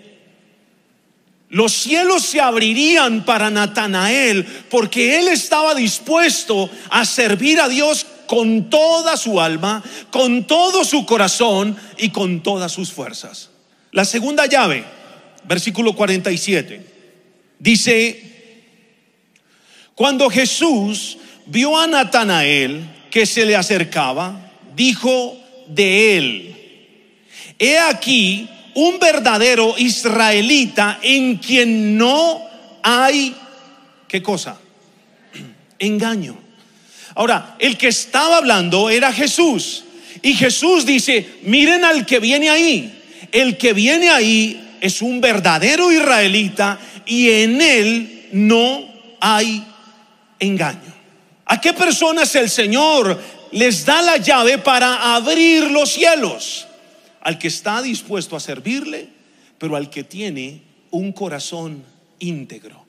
Los 1.51 1.73
cielos 1.73 2.25
se 2.25 2.41
abrirían 2.41 3.25
para 3.25 3.51
Natanael 3.51 4.45
porque 4.69 5.19
él 5.19 5.29
estaba 5.29 5.75
dispuesto 5.75 6.71
a 6.91 7.05
servir 7.07 7.59
a 7.61 7.69
Dios 7.69 8.07
con 8.27 8.69
toda 8.69 9.17
su 9.17 9.41
alma, 9.41 9.83
con 10.11 10.47
todo 10.47 10.85
su 10.85 11.07
corazón 11.07 11.77
y 11.97 12.11
con 12.11 12.43
todas 12.43 12.71
sus 12.71 12.93
fuerzas. 12.93 13.49
La 13.93 14.05
segunda 14.05 14.45
llave, 14.45 14.85
versículo 15.45 15.95
47, 15.95 16.85
dice, 17.59 18.23
cuando 19.95 20.29
Jesús 20.29 21.17
vio 21.47 21.79
a 21.79 21.87
Natanael 21.87 22.87
que 23.11 23.25
se 23.25 23.47
le 23.47 23.57
acercaba, 23.57 24.53
dijo 24.77 25.37
de 25.67 26.19
él, 26.19 26.57
he 27.59 27.79
aquí 27.79 28.51
un 28.79 29.01
verdadero 29.01 29.75
israelita 29.77 31.01
en 31.03 31.39
quien 31.39 31.99
no 31.99 32.41
hay, 32.81 33.35
¿qué 34.07 34.23
cosa? 34.23 34.57
Engaño. 35.81 36.39
Ahora, 37.17 37.57
el 37.59 37.77
que 37.77 37.89
estaba 37.89 38.37
hablando 38.37 38.89
era 38.89 39.13
Jesús. 39.13 39.83
Y 40.23 40.35
Jesús 40.35 40.87
dice, 40.87 41.39
miren 41.43 41.85
al 41.85 42.07
que 42.07 42.21
viene 42.21 42.51
ahí. 42.51 43.03
El 43.33 43.59
que 43.59 43.73
viene 43.73 44.11
ahí 44.11 44.77
es 44.81 45.03
un 45.03 45.21
verdadero 45.21 45.91
israelita 45.91 46.79
y 47.05 47.31
en 47.31 47.61
él 47.61 48.29
no 48.31 48.89
hay 49.21 49.65
engaño. 50.39 50.95
¿A 51.47 51.61
qué 51.61 51.73
personas 51.73 52.33
el 52.37 52.49
Señor 52.49 53.21
les 53.51 53.85
da 53.85 54.03
la 54.03 54.19
llave 54.19 54.59
para 54.59 55.17
abrir 55.17 55.65
los 55.65 55.93
cielos? 55.93 56.68
Al 57.21 57.39
que 57.39 57.49
está 57.49 57.83
dispuesto 57.83 58.37
a 58.37 58.41
servirle, 58.41 59.09
pero 59.59 59.77
al 59.77 59.91
que 59.91 60.05
tiene 60.05 60.63
un 60.91 61.13
corazón 61.13 61.85
íntegro. 62.19 62.85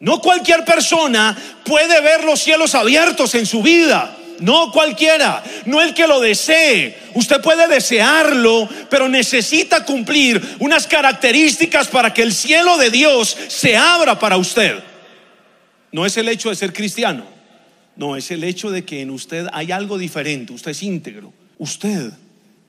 No 0.00 0.20
cualquier 0.20 0.64
persona 0.64 1.36
puede 1.64 2.00
ver 2.00 2.24
los 2.24 2.40
cielos 2.40 2.74
abiertos 2.74 3.34
en 3.34 3.46
su 3.46 3.62
vida. 3.62 4.16
No 4.40 4.72
cualquiera, 4.72 5.44
no 5.66 5.80
el 5.80 5.94
que 5.94 6.08
lo 6.08 6.20
desee. 6.20 6.98
Usted 7.14 7.40
puede 7.40 7.68
desearlo, 7.68 8.68
pero 8.90 9.08
necesita 9.08 9.84
cumplir 9.84 10.56
unas 10.58 10.88
características 10.88 11.86
para 11.86 12.12
que 12.12 12.22
el 12.22 12.32
cielo 12.32 12.76
de 12.78 12.90
Dios 12.90 13.36
se 13.46 13.76
abra 13.76 14.18
para 14.18 14.36
usted. 14.36 14.82
No 15.92 16.04
es 16.04 16.16
el 16.16 16.28
hecho 16.28 16.48
de 16.48 16.56
ser 16.56 16.72
cristiano. 16.72 17.24
No, 17.94 18.16
es 18.16 18.30
el 18.32 18.42
hecho 18.42 18.70
de 18.70 18.84
que 18.84 19.02
en 19.02 19.10
usted 19.10 19.46
hay 19.52 19.70
algo 19.70 19.98
diferente, 19.98 20.52
usted 20.52 20.72
es 20.72 20.82
íntegro. 20.82 21.32
Usted 21.58 22.10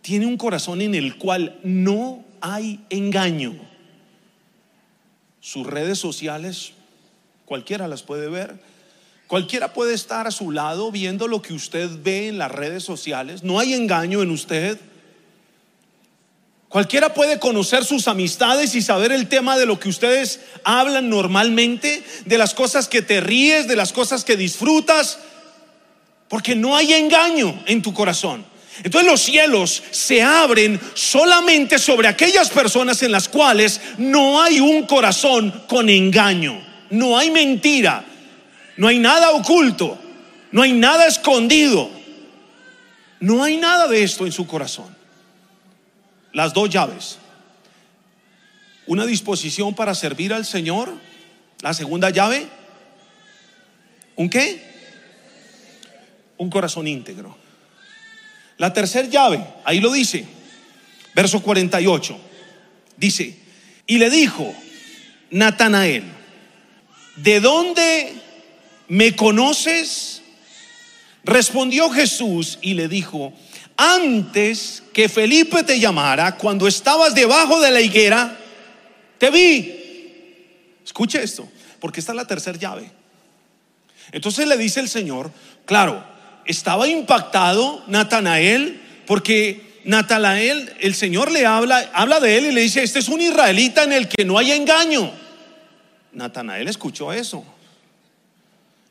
tiene 0.04 0.28
un 0.28 0.38
corazón 0.38 0.82
en 0.82 0.94
el 0.94 1.18
cual 1.18 1.58
no 1.64 2.24
hay 2.42 2.82
engaño. 2.90 3.56
Sus 5.40 5.66
redes 5.66 5.98
sociales, 5.98 6.74
cualquiera 7.46 7.88
las 7.88 8.04
puede 8.04 8.30
ver. 8.30 8.60
Cualquiera 9.28 9.74
puede 9.74 9.94
estar 9.94 10.28
a 10.28 10.32
su 10.32 10.52
lado 10.52 10.92
viendo 10.92 11.30
lo 11.30 11.42
que 11.42 11.54
usted 11.54 11.90
ve 12.04 12.28
en 12.28 12.38
las 12.38 12.52
redes 12.52 12.84
sociales. 12.84 13.44
No 13.44 13.60
hay 13.60 13.74
engaño 13.74 14.22
en 14.22 14.30
usted. 14.30 14.78
Cualquiera 16.68 17.14
puede 17.14 17.40
conocer 17.40 17.86
sus 17.86 18.10
amistades 18.10 18.76
y 18.76 18.82
saber 18.82 19.14
el 19.14 19.30
tema 19.30 19.58
de 19.58 19.66
lo 19.66 19.80
que 19.80 19.88
ustedes 19.88 20.42
hablan 20.66 21.10
normalmente, 21.10 22.04
de 22.26 22.38
las 22.38 22.54
cosas 22.54 22.90
que 22.90 23.02
te 23.02 23.22
ríes, 23.22 23.70
de 23.70 23.78
las 23.78 23.94
cosas 23.94 24.26
que 24.26 24.36
disfrutas, 24.36 25.20
porque 26.28 26.56
no 26.58 26.76
hay 26.76 26.92
engaño 26.92 27.64
en 27.68 27.82
tu 27.82 27.94
corazón. 27.94 28.53
Entonces 28.84 29.10
los 29.10 29.22
cielos 29.22 29.84
se 29.92 30.22
abren 30.22 30.80
solamente 30.94 31.78
sobre 31.78 32.08
aquellas 32.08 32.50
personas 32.50 33.04
en 33.04 33.12
las 33.12 33.28
cuales 33.28 33.80
no 33.98 34.42
hay 34.42 34.60
un 34.60 34.88
corazón 34.88 35.64
con 35.68 35.90
engaño, 35.90 36.60
no 36.90 37.18
hay 37.18 37.30
mentira, 37.30 38.04
no 38.78 38.88
hay 38.88 38.98
nada 38.98 39.32
oculto, 39.32 40.00
no 40.52 40.64
hay 40.64 40.74
nada 40.74 41.06
escondido, 41.08 41.90
no 43.20 43.44
hay 43.44 43.58
nada 43.58 43.88
de 43.88 44.04
esto 44.04 44.26
en 44.26 44.32
su 44.32 44.48
corazón 44.48 45.04
las 46.34 46.54
dos 46.54 46.70
llaves. 46.70 47.20
Una 48.86 49.06
disposición 49.06 49.74
para 49.74 49.96
servir 49.96 50.34
al 50.34 50.46
Señor. 50.46 50.94
La 51.62 51.74
segunda 51.74 52.10
llave, 52.10 52.46
¿un 54.18 54.30
qué? 54.30 54.62
Un 56.38 56.50
corazón 56.50 56.88
íntegro. 56.88 57.38
La 58.58 58.72
tercera 58.74 59.08
llave, 59.08 59.44
ahí 59.66 59.80
lo 59.80 59.92
dice, 59.92 60.26
verso 61.16 61.42
48, 61.42 62.18
dice, 62.98 63.38
y 63.88 63.98
le 63.98 64.10
dijo, 64.10 64.54
Natanael, 65.32 66.04
¿de 67.16 67.40
dónde 67.40 68.14
me 68.88 69.16
conoces? 69.16 70.22
Respondió 71.24 71.90
Jesús 71.90 72.60
y 72.62 72.74
le 72.74 72.88
dijo, 72.88 73.34
antes 73.76 74.84
que 74.94 75.10
Felipe 75.10 75.64
te 75.64 75.80
llamara, 75.80 76.38
cuando 76.38 76.68
estabas 76.68 77.16
debajo 77.16 77.60
de 77.60 77.72
la 77.72 77.82
higuera, 77.82 78.38
te 79.18 79.30
vi. 79.30 79.80
Escuche 80.86 81.24
esto, 81.24 81.50
porque 81.80 82.00
esta 82.00 82.12
es 82.12 82.18
la 82.18 82.28
tercera 82.28 82.58
llave. 82.58 82.92
Entonces 84.12 84.48
le 84.48 84.58
dice 84.58 84.80
el 84.80 84.90
Señor, 84.90 85.32
claro, 85.66 86.13
estaba 86.46 86.88
impactado 86.88 87.84
Natanael 87.88 88.82
porque 89.06 89.74
Natanael, 89.86 90.74
el 90.80 90.96
Señor 90.96 91.32
le 91.32 91.46
habla, 91.46 91.92
habla 91.94 92.20
de 92.20 92.38
él 92.38 92.46
y 92.46 92.52
le 92.52 92.62
dice, 92.62 92.84
este 92.84 93.00
es 93.00 93.10
un 93.10 93.22
israelita 93.22 93.84
en 93.84 93.94
el 93.94 94.08
que 94.08 94.24
no 94.26 94.38
hay 94.38 94.52
engaño. 94.52 95.12
Natanael 96.14 96.68
escuchó 96.68 97.12
eso. 97.12 97.44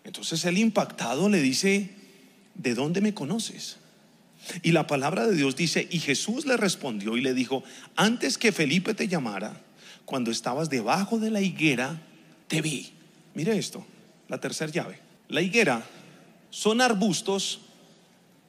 Entonces 0.04 0.44
él 0.44 0.58
impactado 0.58 1.28
le 1.28 1.40
dice, 1.40 1.90
¿de 2.54 2.74
dónde 2.74 3.00
me 3.00 3.14
conoces? 3.14 3.78
Y 4.62 4.72
la 4.72 4.86
palabra 4.86 5.26
de 5.26 5.36
Dios 5.36 5.56
dice, 5.56 5.86
y 5.90 6.00
Jesús 6.00 6.46
le 6.46 6.56
respondió 6.56 7.16
y 7.16 7.20
le 7.20 7.32
dijo, 7.32 7.62
antes 7.96 8.36
que 8.36 8.52
Felipe 8.52 8.92
te 8.92 9.08
llamara, 9.08 9.60
cuando 10.04 10.30
estabas 10.30 10.68
debajo 10.68 11.18
de 11.18 11.30
la 11.30 11.40
higuera, 11.40 12.00
te 12.48 12.60
vi. 12.60 12.92
Mire 13.34 13.56
esto, 13.56 13.86
la 14.28 14.38
tercera 14.38 14.70
llave. 14.70 14.98
La 15.28 15.40
higuera 15.40 15.82
son 16.52 16.82
arbustos 16.82 17.60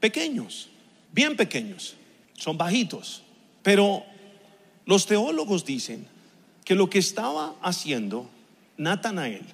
pequeños, 0.02 0.68
bien 1.14 1.38
pequeños, 1.38 1.96
son 2.38 2.58
bajitos. 2.58 3.24
Pero 3.64 4.04
los 4.86 5.06
teólogos 5.06 5.64
dicen 5.64 6.06
que 6.66 6.76
lo 6.76 6.90
que 6.90 7.00
estaba 7.00 7.56
haciendo 7.62 8.30
Natanael 8.76 9.46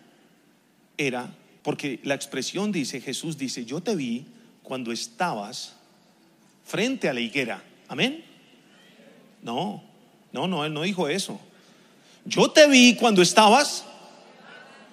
era, 0.98 1.32
porque 1.62 2.00
la 2.04 2.16
expresión 2.16 2.72
dice, 2.72 3.00
Jesús 3.00 3.38
dice, 3.38 3.66
yo 3.66 3.82
te 3.82 3.96
vi 3.96 4.26
cuando 4.64 4.92
estabas 4.92 5.76
frente 6.66 7.08
a 7.08 7.14
la 7.14 7.20
higuera. 7.20 7.64
Amén. 7.88 8.26
No, 9.44 9.84
no, 10.32 10.48
no, 10.48 10.66
él 10.66 10.74
no 10.74 10.82
dijo 10.82 11.08
eso. 11.08 11.40
Yo 12.26 12.50
te 12.50 12.68
vi 12.68 12.96
cuando 12.96 13.22
estabas, 13.22 13.86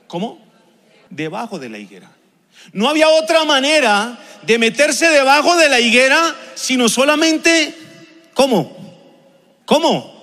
¿cómo? 0.08 0.38
Debajo 1.08 1.58
de 1.58 1.70
la 1.70 1.78
higuera. 1.78 2.15
No 2.72 2.88
había 2.88 3.08
otra 3.08 3.44
manera 3.44 4.18
de 4.42 4.58
meterse 4.58 5.08
debajo 5.08 5.56
de 5.56 5.68
la 5.68 5.80
higuera, 5.80 6.34
sino 6.54 6.88
solamente, 6.88 7.76
¿cómo? 8.34 8.76
¿Cómo? 9.64 10.14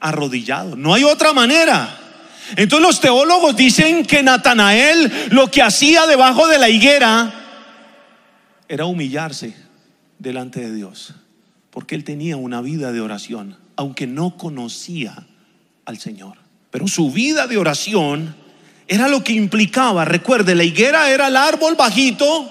Arrodillado. 0.00 0.76
No 0.76 0.94
hay 0.94 1.04
otra 1.04 1.32
manera. 1.32 1.98
Entonces 2.56 2.86
los 2.86 3.00
teólogos 3.00 3.56
dicen 3.56 4.04
que 4.04 4.22
Natanael 4.22 5.28
lo 5.30 5.50
que 5.50 5.62
hacía 5.62 6.06
debajo 6.06 6.48
de 6.48 6.58
la 6.58 6.68
higuera 6.68 7.34
era 8.68 8.86
humillarse 8.86 9.54
delante 10.18 10.60
de 10.60 10.74
Dios, 10.74 11.14
porque 11.70 11.94
él 11.94 12.04
tenía 12.04 12.36
una 12.36 12.60
vida 12.60 12.92
de 12.92 13.00
oración, 13.00 13.56
aunque 13.76 14.06
no 14.06 14.36
conocía 14.36 15.26
al 15.84 15.98
Señor. 15.98 16.38
Pero 16.70 16.88
su 16.88 17.10
vida 17.10 17.46
de 17.46 17.58
oración 17.58 18.34
era 18.88 19.06
lo 19.06 19.22
que 19.22 19.34
implicaba, 19.34 20.06
recuerde, 20.06 20.54
la 20.54 20.64
higuera 20.64 21.10
era 21.10 21.28
el 21.28 21.36
árbol 21.36 21.74
bajito, 21.74 22.50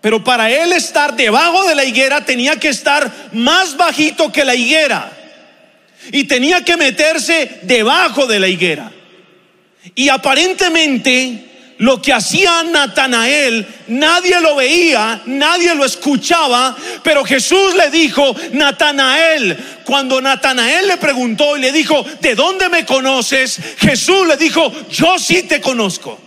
pero 0.00 0.24
para 0.24 0.50
él 0.50 0.72
estar 0.72 1.14
debajo 1.14 1.64
de 1.64 1.74
la 1.74 1.84
higuera 1.84 2.24
tenía 2.24 2.56
que 2.56 2.68
estar 2.68 3.12
más 3.32 3.76
bajito 3.76 4.32
que 4.32 4.46
la 4.46 4.54
higuera. 4.54 5.12
Y 6.10 6.24
tenía 6.24 6.64
que 6.64 6.78
meterse 6.78 7.60
debajo 7.64 8.26
de 8.26 8.40
la 8.40 8.48
higuera. 8.48 8.90
Y 9.94 10.08
aparentemente 10.08 11.47
lo 11.78 12.02
que 12.02 12.12
hacía 12.12 12.64
Natanael, 12.64 13.66
nadie 13.88 14.40
lo 14.40 14.56
veía, 14.56 15.22
nadie 15.26 15.74
lo 15.74 15.84
escuchaba, 15.84 16.76
pero 17.02 17.24
Jesús 17.24 17.74
le 17.76 17.90
dijo, 17.90 18.34
Natanael, 18.52 19.56
cuando 19.84 20.20
Natanael 20.20 20.88
le 20.88 20.96
preguntó 20.96 21.56
y 21.56 21.60
le 21.60 21.72
dijo, 21.72 22.04
¿de 22.20 22.34
dónde 22.34 22.68
me 22.68 22.84
conoces? 22.84 23.60
Jesús 23.78 24.26
le 24.26 24.36
dijo, 24.36 24.72
yo 24.88 25.18
sí 25.18 25.44
te 25.44 25.60
conozco. 25.60 26.18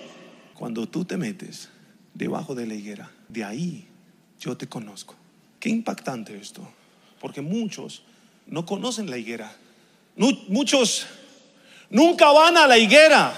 Cuando 0.55 0.87
tú 0.87 1.03
te 1.03 1.17
metes 1.17 1.69
debajo 2.13 2.55
de 2.55 2.65
la 2.65 2.73
higuera, 2.73 3.11
de 3.27 3.43
ahí 3.43 3.87
yo 4.39 4.55
te 4.55 4.67
conozco. 4.67 5.15
Qué 5.59 5.69
impactante 5.69 6.35
esto, 6.37 6.61
porque 7.19 7.41
muchos 7.41 8.03
no 8.47 8.65
conocen 8.65 9.09
la 9.09 9.17
higuera. 9.17 9.53
Muchos 10.15 11.07
nunca 11.89 12.31
van 12.31 12.57
a 12.57 12.67
la 12.67 12.77
higuera. 12.77 13.33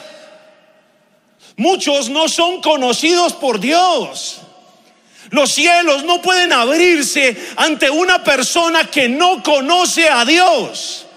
Muchos 1.57 2.09
no 2.09 2.27
son 2.27 2.61
conocidos 2.61 3.33
por 3.33 3.59
Dios. 3.59 4.41
Los 5.29 5.51
cielos 5.51 6.03
no 6.03 6.21
pueden 6.21 6.53
abrirse 6.53 7.35
ante 7.55 7.89
una 7.89 8.23
persona 8.23 8.85
que 8.85 9.09
no 9.09 9.41
conoce 9.41 10.07
a 10.07 10.25
Dios. 10.25 11.07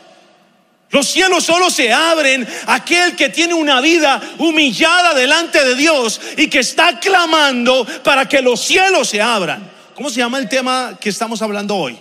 Los 0.90 1.08
cielos 1.08 1.44
solo 1.44 1.68
se 1.68 1.92
abren 1.92 2.46
aquel 2.66 3.16
que 3.16 3.28
tiene 3.28 3.54
una 3.54 3.80
vida 3.80 4.20
humillada 4.38 5.14
delante 5.14 5.64
de 5.64 5.74
Dios 5.74 6.20
y 6.36 6.48
que 6.48 6.60
está 6.60 7.00
clamando 7.00 7.86
para 8.04 8.28
que 8.28 8.40
los 8.40 8.60
cielos 8.60 9.08
se 9.08 9.20
abran. 9.20 9.70
¿Cómo 9.94 10.10
se 10.10 10.18
llama 10.18 10.38
el 10.38 10.48
tema 10.48 10.96
que 11.00 11.08
estamos 11.08 11.42
hablando 11.42 11.76
hoy? 11.76 11.98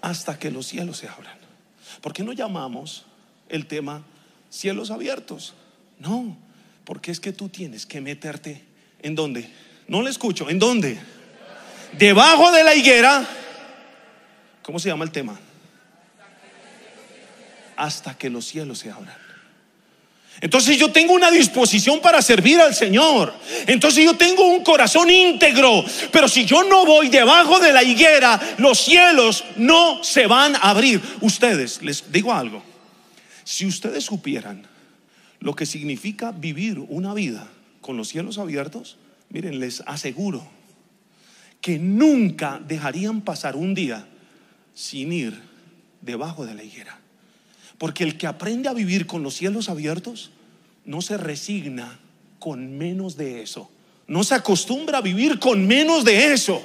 Hasta 0.00 0.38
que 0.38 0.50
los 0.50 0.66
cielos 0.66 0.98
se 0.98 1.08
abran. 1.08 1.38
¿Por 2.00 2.12
qué 2.12 2.22
no 2.22 2.32
llamamos 2.32 3.04
el 3.48 3.66
tema 3.66 4.02
cielos 4.48 4.90
abiertos? 4.90 5.54
No, 5.98 6.36
porque 6.90 7.12
es 7.12 7.20
que 7.20 7.32
tú 7.32 7.48
tienes 7.48 7.86
que 7.86 8.00
meterte 8.00 8.64
en 9.00 9.14
dónde. 9.14 9.48
No 9.86 10.02
le 10.02 10.10
escucho, 10.10 10.50
¿en 10.50 10.58
dónde? 10.58 10.98
Debajo 11.96 12.50
de 12.50 12.64
la 12.64 12.74
higuera. 12.74 13.24
¿Cómo 14.60 14.80
se 14.80 14.88
llama 14.88 15.04
el 15.04 15.12
tema? 15.12 15.38
Hasta 17.76 18.18
que 18.18 18.28
los 18.28 18.44
cielos 18.44 18.80
se 18.80 18.90
abran. 18.90 19.16
Entonces 20.40 20.78
yo 20.78 20.90
tengo 20.90 21.12
una 21.12 21.30
disposición 21.30 22.00
para 22.00 22.20
servir 22.22 22.58
al 22.60 22.74
Señor. 22.74 23.34
Entonces 23.68 24.04
yo 24.04 24.16
tengo 24.16 24.48
un 24.48 24.64
corazón 24.64 25.08
íntegro. 25.10 25.84
Pero 26.10 26.26
si 26.26 26.44
yo 26.44 26.64
no 26.64 26.84
voy 26.84 27.08
debajo 27.08 27.60
de 27.60 27.72
la 27.72 27.84
higuera, 27.84 28.40
los 28.58 28.80
cielos 28.80 29.44
no 29.54 30.02
se 30.02 30.26
van 30.26 30.56
a 30.56 30.70
abrir. 30.70 31.00
Ustedes, 31.20 31.82
les 31.82 32.10
digo 32.10 32.34
algo. 32.34 32.64
Si 33.44 33.64
ustedes 33.64 34.02
supieran 34.02 34.68
lo 35.40 35.56
que 35.56 35.66
significa 35.66 36.32
vivir 36.32 36.78
una 36.88 37.14
vida 37.14 37.48
con 37.80 37.96
los 37.96 38.08
cielos 38.08 38.38
abiertos, 38.38 38.98
miren, 39.30 39.58
les 39.58 39.82
aseguro 39.86 40.46
que 41.60 41.78
nunca 41.78 42.60
dejarían 42.66 43.22
pasar 43.22 43.56
un 43.56 43.74
día 43.74 44.06
sin 44.74 45.12
ir 45.12 45.40
debajo 46.00 46.46
de 46.46 46.54
la 46.54 46.62
higuera. 46.62 46.98
Porque 47.78 48.04
el 48.04 48.18
que 48.18 48.26
aprende 48.26 48.68
a 48.68 48.74
vivir 48.74 49.06
con 49.06 49.22
los 49.22 49.34
cielos 49.34 49.68
abiertos 49.68 50.30
no 50.84 51.00
se 51.00 51.16
resigna 51.16 51.98
con 52.38 52.76
menos 52.76 53.16
de 53.16 53.42
eso. 53.42 53.70
No 54.06 54.24
se 54.24 54.34
acostumbra 54.34 54.98
a 54.98 55.02
vivir 55.02 55.38
con 55.38 55.66
menos 55.66 56.04
de 56.04 56.32
eso. 56.32 56.62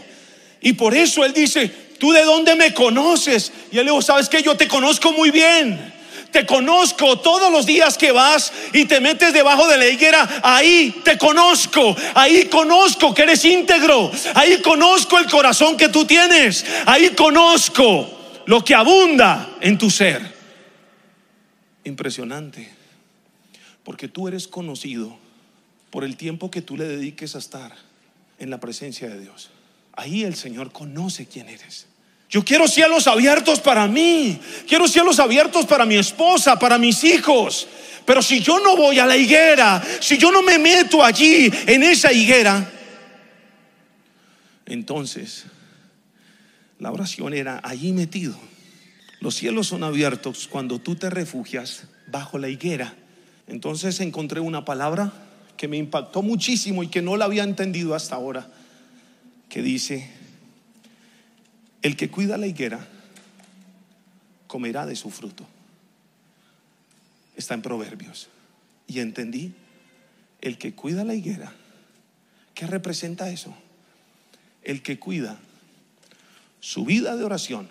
Y 0.61 0.73
por 0.73 0.93
eso 0.93 1.23
él 1.23 1.33
dice, 1.33 1.69
¿tú 1.99 2.11
de 2.11 2.23
dónde 2.23 2.55
me 2.55 2.73
conoces? 2.73 3.51
Y 3.71 3.77
él 3.77 3.85
le 3.85 3.91
dijo, 3.91 4.01
¿sabes 4.01 4.27
que 4.27 4.43
Yo 4.43 4.57
te 4.57 4.67
conozco 4.67 5.13
muy 5.13 5.31
bien 5.31 5.94
te 6.35 6.45
conozco 6.45 7.17
todos 7.19 7.49
los 7.49 7.65
días 7.65 7.97
que 7.97 8.11
vas 8.11 8.51
y 8.73 8.83
te 8.83 8.99
metes 8.99 9.31
debajo 9.31 9.69
de 9.69 9.77
la 9.77 9.87
higuera, 9.87 10.41
ahí 10.43 11.01
te 11.01 11.17
conozco, 11.17 11.95
ahí 12.13 12.49
conozco 12.49 13.13
que 13.13 13.21
eres 13.21 13.45
íntegro, 13.45 14.11
ahí 14.33 14.61
conozco 14.61 15.17
el 15.17 15.27
corazón 15.27 15.77
que 15.77 15.87
tú 15.87 16.03
tienes, 16.03 16.65
ahí 16.85 17.11
conozco 17.11 18.43
lo 18.47 18.65
que 18.65 18.75
abunda 18.75 19.55
en 19.61 19.77
tu 19.77 19.89
ser. 19.89 20.35
Impresionante, 21.85 22.69
porque 23.85 24.09
tú 24.09 24.27
eres 24.27 24.49
conocido 24.49 25.17
por 25.89 26.03
el 26.03 26.17
tiempo 26.17 26.51
que 26.51 26.61
tú 26.61 26.75
le 26.75 26.83
dediques 26.83 27.35
a 27.35 27.39
estar 27.39 27.73
en 28.39 28.49
la 28.49 28.59
presencia 28.59 29.07
de 29.07 29.21
Dios. 29.21 29.51
Ahí 29.93 30.23
el 30.25 30.35
Señor 30.35 30.73
conoce 30.73 31.27
quién 31.27 31.47
eres. 31.47 31.87
Yo 32.29 32.43
quiero 32.43 32.67
cielos 32.67 33.07
abiertos 33.07 33.59
para 33.59 33.87
mí. 33.87 34.39
Quiero 34.67 34.87
cielos 34.87 35.19
abiertos 35.19 35.65
para 35.65 35.85
mi 35.85 35.95
esposa, 35.95 36.57
para 36.57 36.77
mis 36.77 37.03
hijos. 37.03 37.67
Pero 38.05 38.21
si 38.21 38.39
yo 38.39 38.59
no 38.59 38.75
voy 38.75 38.99
a 38.99 39.05
la 39.05 39.17
higuera, 39.17 39.83
si 39.99 40.17
yo 40.17 40.31
no 40.31 40.41
me 40.41 40.59
meto 40.59 41.03
allí 41.03 41.51
en 41.65 41.83
esa 41.83 42.11
higuera, 42.13 42.71
entonces 44.65 45.45
la 46.79 46.91
oración 46.91 47.33
era 47.33 47.59
allí 47.63 47.93
metido. 47.93 48.37
Los 49.19 49.35
cielos 49.35 49.67
son 49.67 49.83
abiertos 49.83 50.47
cuando 50.47 50.79
tú 50.79 50.95
te 50.95 51.09
refugias 51.09 51.85
bajo 52.07 52.37
la 52.37 52.49
higuera. 52.49 52.93
Entonces 53.47 53.99
encontré 53.99 54.39
una 54.39 54.65
palabra 54.65 55.11
que 55.57 55.67
me 55.67 55.77
impactó 55.77 56.21
muchísimo 56.21 56.83
y 56.83 56.89
que 56.89 57.01
no 57.01 57.17
la 57.17 57.25
había 57.25 57.43
entendido 57.43 57.95
hasta 57.95 58.15
ahora, 58.15 58.49
que 59.49 59.61
dice, 59.61 60.11
el 61.85 61.95
que 61.95 62.09
cuida 62.09 62.35
la 62.39 62.47
higuera 62.47 62.83
comerá 64.47 64.87
de 64.87 64.95
su 64.95 65.11
fruto. 65.11 65.45
Está 67.35 67.53
en 67.53 67.61
Proverbios. 67.61 68.27
Y 68.87 69.01
entendí, 69.01 69.53
el 70.41 70.57
que 70.57 70.73
cuida 70.73 71.03
la 71.03 71.13
higuera, 71.13 71.53
¿qué 72.55 72.65
representa 72.65 73.29
eso? 73.29 73.55
El 74.63 74.81
que 74.81 74.97
cuida 74.97 75.37
su 76.59 76.85
vida 76.85 77.15
de 77.17 77.23
oración 77.23 77.69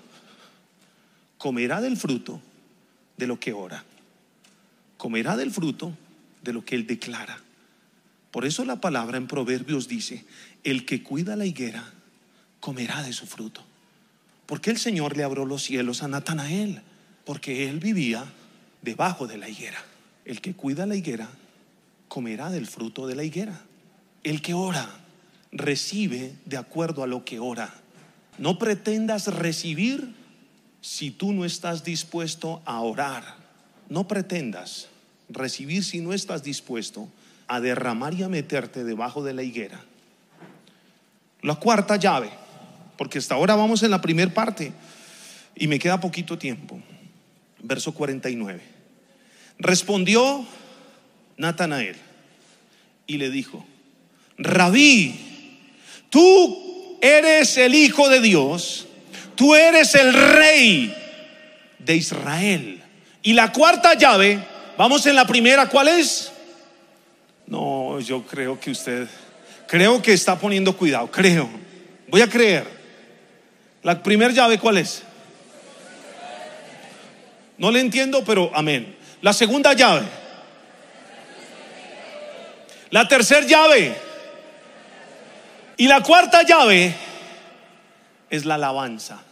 comerá 1.37 1.81
del 1.81 1.97
fruto 1.97 2.41
de 3.17 3.27
lo 3.27 3.41
que 3.41 3.53
ora. 3.53 3.83
Comerá 4.97 5.37
del 5.37 5.51
fruto 5.51 5.93
de 6.41 6.53
lo 6.53 6.65
que 6.65 6.77
él 6.77 6.87
declara. 6.87 7.41
Por 8.31 8.45
eso 8.45 8.65
la 8.65 8.81
palabra 8.81 9.17
en 9.17 9.27
Proverbios 9.27 9.89
dice, 9.89 10.25
el 10.63 10.87
que 10.87 11.03
cuida 11.03 11.35
la 11.35 11.47
higuera 11.47 11.93
comerá 12.61 13.03
de 13.03 13.13
su 13.13 13.27
fruto. 13.27 13.74
¿Por 14.47 14.61
qué 14.61 14.71
el 14.71 14.79
Señor 14.79 15.17
le 15.17 15.25
abrió 15.25 15.45
los 15.47 15.63
cielos 15.63 16.03
a 16.03 16.09
Natanael? 16.09 16.83
Porque 17.25 17.69
él 17.69 17.81
vivía 17.81 18.25
debajo 18.83 19.27
de 19.27 19.39
la 19.39 19.49
higuera. 19.49 19.83
El 20.25 20.41
que 20.41 20.55
cuida 20.55 20.87
la 20.87 20.97
higuera 20.97 21.29
comerá 22.09 22.51
del 22.51 22.67
fruto 22.67 23.07
de 23.07 23.15
la 23.15 23.25
higuera. 23.25 23.63
El 24.23 24.43
que 24.43 24.55
ora 24.55 24.89
recibe 25.53 26.35
de 26.45 26.57
acuerdo 26.57 27.03
a 27.03 27.07
lo 27.07 27.25
que 27.25 27.39
ora. 27.39 27.73
No 28.39 28.59
pretendas 28.59 29.29
recibir 29.29 30.15
si 30.81 31.11
tú 31.11 31.33
no 31.33 31.45
estás 31.45 31.85
dispuesto 31.85 32.61
a 32.67 32.81
orar. 32.81 33.37
No 33.89 34.07
pretendas 34.07 34.89
recibir 35.31 35.85
si 35.85 36.01
no 36.01 36.13
estás 36.13 36.43
dispuesto 36.43 37.09
a 37.47 37.61
derramar 37.61 38.13
y 38.15 38.23
a 38.23 38.29
meterte 38.29 38.85
debajo 38.85 39.23
de 39.25 39.33
la 39.33 39.43
higuera. 39.43 39.81
La 41.41 41.57
cuarta 41.57 41.97
llave 41.97 42.44
porque 42.97 43.19
hasta 43.19 43.35
ahora 43.35 43.55
vamos 43.55 43.83
en 43.83 43.91
la 43.91 44.01
primera 44.01 44.33
parte 44.33 44.73
y 45.55 45.67
me 45.67 45.79
queda 45.79 46.01
poquito 46.01 46.39
tiempo. 46.39 46.81
Verso 47.61 47.93
49. 47.93 48.61
Respondió 49.59 50.47
Natanael 51.37 51.97
y 53.07 53.19
le 53.19 53.31
dijo, 53.31 53.65
Rabí, 54.37 55.15
tú 56.11 56.99
eres 57.01 57.57
el 57.57 57.75
Hijo 57.75 58.09
de 58.09 58.21
Dios, 58.21 58.87
tú 59.35 59.55
eres 59.55 59.95
el 59.95 60.13
Rey 60.13 60.95
de 61.79 61.97
Israel. 61.97 62.83
Y 63.23 63.33
la 63.33 63.53
cuarta 63.53 63.95
llave, 63.95 64.43
vamos 64.77 65.07
en 65.07 65.15
la 65.15 65.27
primera, 65.27 65.69
¿cuál 65.69 65.89
es? 65.89 66.33
No, 67.47 68.01
yo 68.01 68.25
creo 68.27 68.59
que 68.59 68.71
usted, 68.71 69.07
creo 69.69 70.03
que 70.03 70.13
está 70.13 70.39
poniendo 70.39 70.77
cuidado, 70.77 71.11
creo. 71.11 71.49
Voy 72.09 72.21
a 72.21 72.29
creer. 72.29 72.74
La 73.85 74.03
primera 74.03 74.33
llave, 74.33 74.59
¿cuál 74.59 74.79
es? 74.79 75.03
No 77.59 77.71
le 77.71 77.81
entiendo, 77.81 78.25
pero 78.25 78.51
amén. 78.55 78.97
La 79.21 79.33
segunda 79.33 79.75
llave. 79.75 80.07
La 82.91 83.07
tercera 83.07 83.47
llave. 83.47 83.95
Y 85.77 85.87
la 85.87 86.03
cuarta 86.03 86.43
llave 86.43 86.95
es 88.31 88.45
la 88.47 88.55
alabanza. 88.55 89.23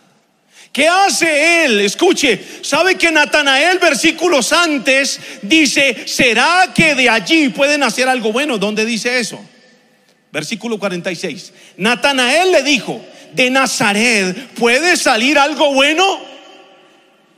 ¿Qué 0.71 0.87
hace 0.87 1.65
él? 1.65 1.81
Escuche, 1.81 2.43
¿sabe 2.63 2.97
que 2.97 3.11
Natanael 3.11 3.79
versículos 3.79 4.53
antes 4.53 5.19
dice, 5.43 6.07
¿será 6.07 6.73
que 6.75 6.95
de 6.95 7.09
allí 7.09 7.49
pueden 7.49 7.83
hacer 7.83 8.09
algo 8.09 8.33
bueno? 8.33 8.59
¿Dónde 8.59 8.85
dice 8.85 9.19
eso? 9.19 9.43
Versículo 10.31 10.79
46. 10.79 11.53
Natanael 11.77 12.53
le 12.53 12.63
dijo, 12.63 13.05
de 13.33 13.51
Nazaret 13.51 14.55
puede 14.55 14.97
salir 14.97 15.39
algo 15.39 15.73
bueno. 15.75 16.21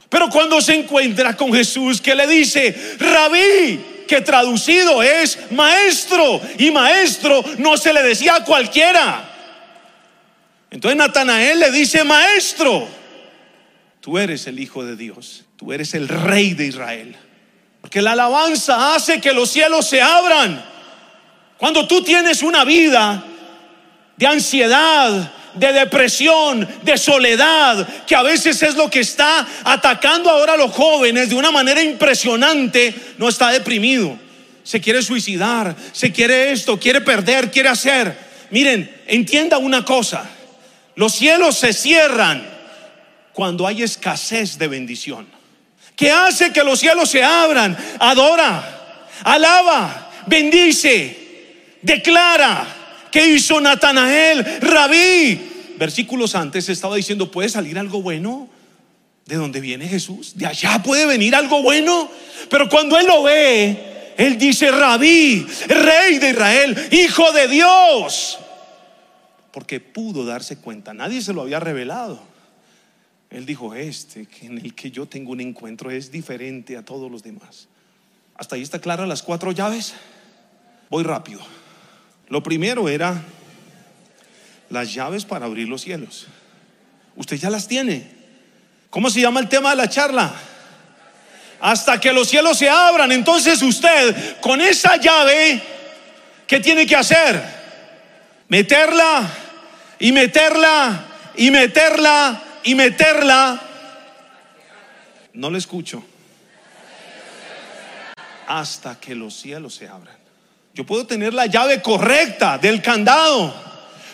Pero 0.09 0.28
cuando 0.28 0.61
se 0.61 0.74
encuentra 0.74 1.37
con 1.37 1.52
Jesús, 1.52 2.00
que 2.00 2.14
le 2.14 2.26
dice, 2.26 2.96
rabí, 2.98 3.80
que 4.07 4.20
traducido 4.20 5.02
es 5.02 5.38
maestro, 5.50 6.40
y 6.59 6.70
maestro 6.70 7.44
no 7.59 7.76
se 7.76 7.92
le 7.92 8.02
decía 8.02 8.37
a 8.37 8.44
cualquiera. 8.44 9.30
Entonces 10.70 10.96
Natanael 10.96 11.59
le 11.59 11.70
dice, 11.70 12.04
maestro, 12.04 12.87
tú 14.00 14.18
eres 14.18 14.46
el 14.46 14.61
Hijo 14.61 14.85
de 14.85 14.96
Dios, 14.96 15.44
tú 15.57 15.72
eres 15.72 15.94
el 15.94 16.09
Rey 16.09 16.54
de 16.54 16.66
Israel. 16.66 17.16
Porque 17.80 18.00
la 18.00 18.12
alabanza 18.12 18.94
hace 18.94 19.20
que 19.20 19.33
los 19.33 19.50
cielos 19.50 19.87
se 19.87 20.00
abran. 20.00 20.64
Cuando 21.59 21.87
tú 21.87 22.02
tienes 22.02 22.42
una 22.42 22.64
vida 22.64 23.22
de 24.16 24.26
ansiedad, 24.26 25.33
de 25.54 25.72
depresión, 25.72 26.68
de 26.82 26.98
soledad, 26.98 27.86
que 28.06 28.14
a 28.14 28.22
veces 28.22 28.62
es 28.62 28.74
lo 28.74 28.90
que 28.90 29.00
está 29.00 29.46
atacando 29.64 30.30
ahora 30.30 30.54
a 30.54 30.56
los 30.56 30.72
jóvenes 30.72 31.28
de 31.28 31.34
una 31.34 31.50
manera 31.50 31.82
impresionante, 31.82 32.94
no 33.18 33.28
está 33.28 33.50
deprimido. 33.50 34.18
Se 34.62 34.80
quiere 34.80 35.02
suicidar, 35.02 35.76
se 35.92 36.12
quiere 36.12 36.52
esto, 36.52 36.78
quiere 36.78 37.00
perder, 37.00 37.50
quiere 37.50 37.68
hacer. 37.68 38.16
Miren, 38.50 39.02
entienda 39.06 39.58
una 39.58 39.84
cosa, 39.84 40.28
los 40.96 41.14
cielos 41.14 41.58
se 41.58 41.72
cierran 41.72 42.46
cuando 43.32 43.66
hay 43.66 43.82
escasez 43.82 44.58
de 44.58 44.68
bendición. 44.68 45.26
¿Qué 45.96 46.10
hace 46.10 46.52
que 46.52 46.64
los 46.64 46.80
cielos 46.80 47.10
se 47.10 47.22
abran? 47.22 47.76
Adora, 48.00 49.06
alaba, 49.22 50.10
bendice, 50.26 51.76
declara 51.82 52.83
¿Qué 53.14 53.29
hizo 53.29 53.61
Natanael? 53.61 54.44
Rabí. 54.61 55.40
Versículos 55.79 56.35
antes 56.35 56.68
estaba 56.68 56.96
diciendo, 56.96 57.31
¿puede 57.31 57.48
salir 57.48 57.79
algo 57.79 58.03
bueno? 58.03 58.48
¿De 59.24 59.37
dónde 59.37 59.61
viene 59.61 59.87
Jesús? 59.87 60.37
¿De 60.37 60.46
allá 60.46 60.83
puede 60.83 61.07
venir 61.07 61.37
algo 61.37 61.62
bueno? 61.62 62.11
Pero 62.50 62.68
cuando 62.68 62.98
él 62.98 63.07
lo 63.07 63.22
ve, 63.22 64.14
él 64.16 64.37
dice, 64.37 64.68
Rabí, 64.72 65.46
rey 65.68 66.18
de 66.18 66.31
Israel, 66.31 66.88
hijo 66.90 67.31
de 67.31 67.46
Dios. 67.46 68.40
Porque 69.53 69.79
pudo 69.79 70.24
darse 70.24 70.57
cuenta, 70.57 70.92
nadie 70.92 71.22
se 71.22 71.33
lo 71.33 71.42
había 71.42 71.61
revelado. 71.61 72.20
Él 73.31 73.46
dijo, 73.46 73.77
este 73.77 74.27
en 74.42 74.59
el 74.59 74.74
que 74.74 74.90
yo 74.90 75.07
tengo 75.07 75.31
un 75.31 75.40
encuentro 75.40 75.88
es 75.92 76.11
diferente 76.11 76.77
a 76.77 76.85
todos 76.85 77.09
los 77.12 77.22
demás. 77.22 77.68
Hasta 78.35 78.57
ahí 78.57 78.62
está 78.62 78.81
clara 78.81 79.07
las 79.07 79.22
cuatro 79.22 79.53
llaves. 79.53 79.94
Voy 80.90 81.05
rápido. 81.05 81.63
Lo 82.28 82.42
primero 82.42 82.88
era 82.88 83.22
las 84.70 84.92
llaves 84.92 85.24
para 85.24 85.46
abrir 85.46 85.68
los 85.68 85.82
cielos. 85.82 86.26
Usted 87.16 87.37
ya 87.37 87.50
las 87.50 87.68
tiene. 87.68 88.10
¿Cómo 88.90 89.10
se 89.10 89.20
llama 89.20 89.40
el 89.40 89.48
tema 89.48 89.70
de 89.70 89.76
la 89.76 89.88
charla? 89.88 90.32
Hasta 91.60 92.00
que 92.00 92.12
los 92.12 92.28
cielos 92.28 92.58
se 92.58 92.68
abran. 92.68 93.12
Entonces 93.12 93.62
usted 93.62 94.40
con 94.40 94.60
esa 94.60 94.96
llave, 94.96 95.62
¿qué 96.46 96.60
tiene 96.60 96.87
que 96.87 96.96
hacer? 96.96 97.42
Meterla 98.48 99.28
y 99.98 100.12
meterla 100.12 101.06
y 101.37 101.50
meterla 101.50 102.42
y 102.62 102.74
meterla. 102.74 103.60
No 105.32 105.50
le 105.50 105.58
escucho. 105.58 106.04
Hasta 108.46 108.98
que 109.00 109.14
los 109.14 109.34
cielos 109.34 109.74
se 109.74 109.88
abran. 109.88 110.23
Yo 110.74 110.84
puedo 110.84 111.06
tener 111.06 111.32
la 111.32 111.46
llave 111.46 111.80
correcta 111.80 112.58
del 112.58 112.82
candado, 112.82 113.54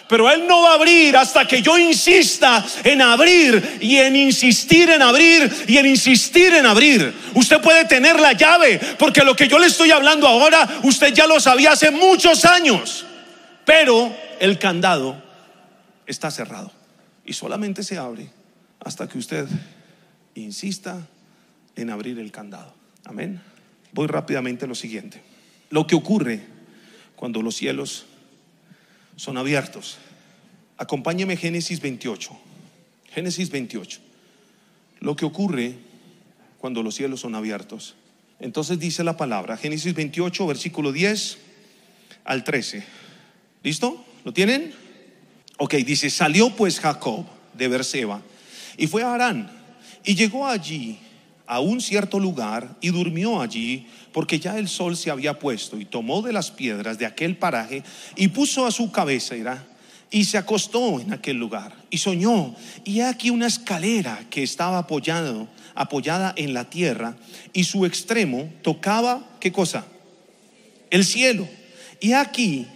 pero 0.06 0.30
Él 0.30 0.46
no 0.46 0.60
va 0.60 0.72
a 0.72 0.74
abrir 0.74 1.16
hasta 1.16 1.48
que 1.48 1.62
yo 1.62 1.78
insista 1.78 2.62
en 2.84 3.00
abrir 3.00 3.78
y 3.80 3.96
en 3.96 4.14
insistir 4.14 4.90
en 4.90 5.00
abrir 5.00 5.50
y 5.66 5.78
en 5.78 5.86
insistir 5.86 6.52
en 6.52 6.66
abrir. 6.66 7.14
Usted 7.34 7.62
puede 7.62 7.86
tener 7.86 8.20
la 8.20 8.34
llave, 8.34 8.78
porque 8.98 9.24
lo 9.24 9.34
que 9.34 9.48
yo 9.48 9.58
le 9.58 9.68
estoy 9.68 9.90
hablando 9.90 10.28
ahora, 10.28 10.68
usted 10.82 11.14
ya 11.14 11.26
lo 11.26 11.40
sabía 11.40 11.72
hace 11.72 11.90
muchos 11.90 12.44
años, 12.44 13.06
pero 13.64 14.14
el 14.38 14.58
candado 14.58 15.22
está 16.06 16.30
cerrado 16.30 16.70
y 17.24 17.32
solamente 17.32 17.82
se 17.82 17.96
abre 17.96 18.28
hasta 18.84 19.08
que 19.08 19.16
usted 19.16 19.46
insista 20.34 21.00
en 21.74 21.88
abrir 21.88 22.18
el 22.18 22.30
candado. 22.30 22.74
Amén. 23.06 23.40
Voy 23.92 24.08
rápidamente 24.08 24.66
a 24.66 24.68
lo 24.68 24.74
siguiente 24.74 25.29
lo 25.70 25.86
que 25.86 25.94
ocurre 25.94 26.40
cuando 27.16 27.42
los 27.42 27.56
cielos 27.56 28.06
son 29.16 29.38
abiertos. 29.38 29.98
Acompáñeme 30.76 31.36
Génesis 31.36 31.80
28. 31.80 32.30
Génesis 33.12 33.50
28. 33.50 34.00
Lo 35.00 35.16
que 35.16 35.24
ocurre 35.24 35.74
cuando 36.58 36.82
los 36.82 36.94
cielos 36.94 37.20
son 37.20 37.34
abiertos. 37.34 37.94
Entonces 38.38 38.78
dice 38.78 39.04
la 39.04 39.16
palabra, 39.16 39.56
Génesis 39.56 39.94
28, 39.94 40.46
versículo 40.46 40.92
10 40.92 41.38
al 42.24 42.44
13. 42.44 42.84
¿Listo? 43.62 44.04
¿Lo 44.24 44.32
tienen? 44.32 44.72
Ok, 45.58 45.74
dice, 45.74 46.08
salió 46.10 46.50
pues 46.56 46.80
Jacob 46.80 47.26
de 47.54 47.68
Berseba 47.68 48.22
y 48.78 48.86
fue 48.86 49.02
a 49.02 49.12
Harán 49.12 49.50
y 50.04 50.14
llegó 50.14 50.46
allí 50.46 50.98
a 51.50 51.58
un 51.58 51.80
cierto 51.80 52.20
lugar 52.20 52.76
y 52.80 52.90
durmió 52.90 53.40
allí 53.40 53.88
porque 54.12 54.38
ya 54.38 54.56
el 54.56 54.68
sol 54.68 54.96
se 54.96 55.10
había 55.10 55.36
puesto 55.40 55.80
y 55.80 55.84
tomó 55.84 56.22
de 56.22 56.32
las 56.32 56.52
piedras 56.52 56.96
de 56.96 57.06
aquel 57.06 57.36
paraje 57.36 57.82
y 58.14 58.28
puso 58.28 58.66
a 58.66 58.70
su 58.70 58.92
cabeza 58.92 59.34
y 60.12 60.24
se 60.26 60.38
acostó 60.38 61.00
en 61.00 61.12
aquel 61.12 61.38
lugar 61.38 61.74
y 61.90 61.98
soñó. 61.98 62.54
Y 62.84 63.00
aquí 63.00 63.30
una 63.30 63.48
escalera 63.48 64.26
que 64.30 64.44
estaba 64.44 64.78
apoyado, 64.78 65.48
apoyada 65.74 66.32
en 66.36 66.54
la 66.54 66.70
tierra 66.70 67.16
y 67.52 67.64
su 67.64 67.84
extremo 67.84 68.48
tocaba 68.62 69.28
qué 69.40 69.50
cosa 69.50 69.84
el 70.90 71.04
cielo. 71.04 71.48
Y 72.00 72.12
aquí 72.12 72.68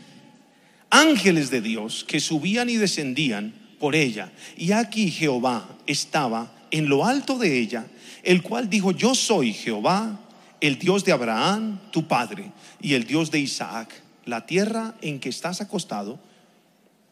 ángeles 0.90 1.48
de 1.50 1.60
Dios 1.60 2.02
que 2.02 2.18
subían 2.18 2.68
y 2.68 2.76
descendían 2.76 3.54
por 3.78 3.94
ella. 3.94 4.32
Y 4.56 4.72
aquí 4.72 5.12
Jehová 5.12 5.68
estaba 5.86 6.52
en 6.74 6.88
lo 6.88 7.04
alto 7.04 7.38
de 7.38 7.58
ella 7.58 7.86
el 8.24 8.42
cual 8.42 8.68
dijo, 8.68 8.90
yo 8.90 9.14
soy 9.14 9.52
Jehová, 9.52 10.18
el 10.60 10.78
Dios 10.78 11.04
de 11.04 11.12
Abraham, 11.12 11.78
tu 11.92 12.08
padre, 12.08 12.50
y 12.80 12.94
el 12.94 13.06
Dios 13.06 13.30
de 13.30 13.38
Isaac. 13.38 13.94
La 14.24 14.46
tierra 14.46 14.94
en 15.02 15.20
que 15.20 15.28
estás 15.28 15.60
acostado, 15.60 16.18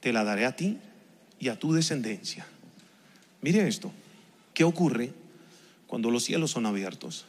te 0.00 0.12
la 0.12 0.24
daré 0.24 0.46
a 0.46 0.56
ti 0.56 0.78
y 1.38 1.48
a 1.48 1.58
tu 1.58 1.72
descendencia. 1.72 2.46
Mire 3.42 3.68
esto, 3.68 3.92
¿qué 4.54 4.64
ocurre 4.64 5.12
cuando 5.86 6.10
los 6.10 6.24
cielos 6.24 6.50
son 6.50 6.66
abiertos? 6.66 7.26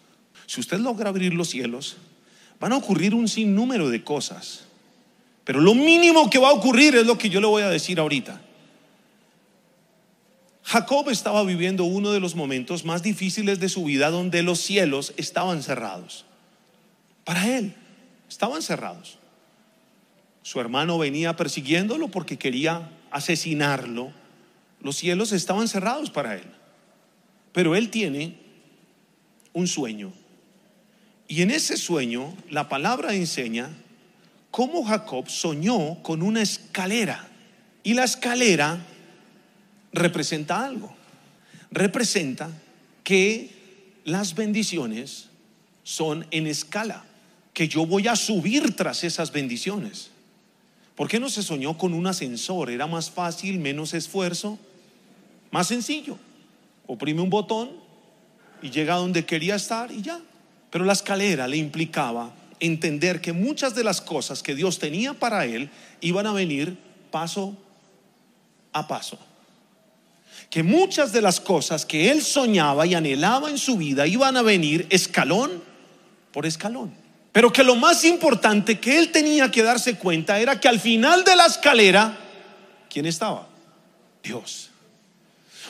Si 0.47 0.59
usted 0.61 0.79
logra 0.79 1.09
abrir 1.09 1.33
los 1.33 1.49
cielos, 1.49 1.97
van 2.59 2.71
a 2.71 2.77
ocurrir 2.77 3.13
un 3.13 3.27
sinnúmero 3.27 3.89
de 3.89 4.03
cosas. 4.03 4.61
Pero 5.43 5.59
lo 5.59 5.75
mínimo 5.75 6.29
que 6.29 6.39
va 6.39 6.49
a 6.49 6.53
ocurrir 6.53 6.95
es 6.95 7.05
lo 7.05 7.17
que 7.17 7.29
yo 7.29 7.41
le 7.41 7.47
voy 7.47 7.63
a 7.63 7.69
decir 7.69 7.99
ahorita. 7.99 8.41
Jacob 10.63 11.09
estaba 11.09 11.43
viviendo 11.43 11.83
uno 11.83 12.11
de 12.11 12.21
los 12.21 12.35
momentos 12.35 12.85
más 12.85 13.03
difíciles 13.03 13.59
de 13.59 13.69
su 13.69 13.83
vida 13.83 14.09
donde 14.09 14.43
los 14.43 14.59
cielos 14.59 15.13
estaban 15.17 15.61
cerrados. 15.61 16.25
Para 17.25 17.57
él, 17.57 17.75
estaban 18.29 18.61
cerrados. 18.61 19.17
Su 20.41 20.59
hermano 20.59 20.97
venía 20.97 21.35
persiguiéndolo 21.35 22.09
porque 22.09 22.37
quería 22.37 22.89
asesinarlo. 23.11 24.11
Los 24.81 24.97
cielos 24.97 25.31
estaban 25.31 25.67
cerrados 25.67 26.09
para 26.09 26.35
él. 26.35 26.45
Pero 27.51 27.75
él 27.75 27.89
tiene 27.89 28.37
un 29.51 29.67
sueño. 29.67 30.13
Y 31.27 31.41
en 31.41 31.51
ese 31.51 31.77
sueño 31.77 32.35
la 32.49 32.69
palabra 32.69 33.13
enseña 33.13 33.69
cómo 34.51 34.83
Jacob 34.83 35.29
soñó 35.29 36.01
con 36.03 36.21
una 36.21 36.41
escalera. 36.41 37.27
Y 37.83 37.93
la 37.93 38.03
escalera 38.03 38.85
representa 39.93 40.65
algo. 40.65 40.93
Representa 41.71 42.49
que 43.03 43.49
las 44.05 44.35
bendiciones 44.35 45.29
son 45.83 46.25
en 46.31 46.47
escala, 46.47 47.05
que 47.53 47.67
yo 47.67 47.85
voy 47.85 48.07
a 48.07 48.15
subir 48.15 48.75
tras 48.75 49.03
esas 49.03 49.31
bendiciones. 49.31 50.09
¿Por 50.95 51.07
qué 51.07 51.19
no 51.19 51.29
se 51.29 51.41
soñó 51.41 51.77
con 51.77 51.93
un 51.93 52.05
ascensor? 52.07 52.69
Era 52.69 52.87
más 52.87 53.09
fácil, 53.09 53.59
menos 53.59 53.93
esfuerzo, 53.93 54.59
más 55.51 55.67
sencillo. 55.67 56.17
Oprime 56.85 57.21
un 57.21 57.29
botón 57.29 57.71
y 58.61 58.69
llega 58.69 58.95
a 58.95 58.97
donde 58.97 59.25
quería 59.25 59.55
estar 59.55 59.91
y 59.91 60.01
ya. 60.01 60.19
Pero 60.69 60.85
la 60.85 60.93
escalera 60.93 61.47
le 61.47 61.57
implicaba 61.57 62.33
entender 62.59 63.21
que 63.21 63.33
muchas 63.33 63.75
de 63.75 63.83
las 63.83 64.01
cosas 64.01 64.43
que 64.43 64.55
Dios 64.55 64.79
tenía 64.79 65.13
para 65.13 65.45
él 65.45 65.69
iban 66.01 66.27
a 66.27 66.33
venir 66.33 66.77
paso 67.11 67.57
a 68.71 68.87
paso. 68.87 69.19
Que 70.53 70.61
muchas 70.61 71.11
de 71.11 71.23
las 71.23 71.39
cosas 71.39 71.83
que 71.83 72.11
él 72.11 72.21
soñaba 72.21 72.85
y 72.85 72.93
anhelaba 72.93 73.49
en 73.49 73.57
su 73.57 73.75
vida 73.75 74.05
iban 74.05 74.37
a 74.37 74.43
venir 74.43 74.85
escalón 74.91 75.63
por 76.31 76.45
escalón. 76.45 76.93
Pero 77.31 77.51
que 77.51 77.63
lo 77.63 77.75
más 77.75 78.05
importante 78.05 78.79
que 78.79 78.99
él 78.99 79.11
tenía 79.11 79.49
que 79.49 79.63
darse 79.63 79.97
cuenta 79.97 80.39
era 80.39 80.59
que 80.59 80.67
al 80.67 80.79
final 80.79 81.23
de 81.23 81.35
la 81.35 81.47
escalera, 81.47 82.19
¿quién 82.87 83.07
estaba? 83.07 83.47
Dios. 84.21 84.69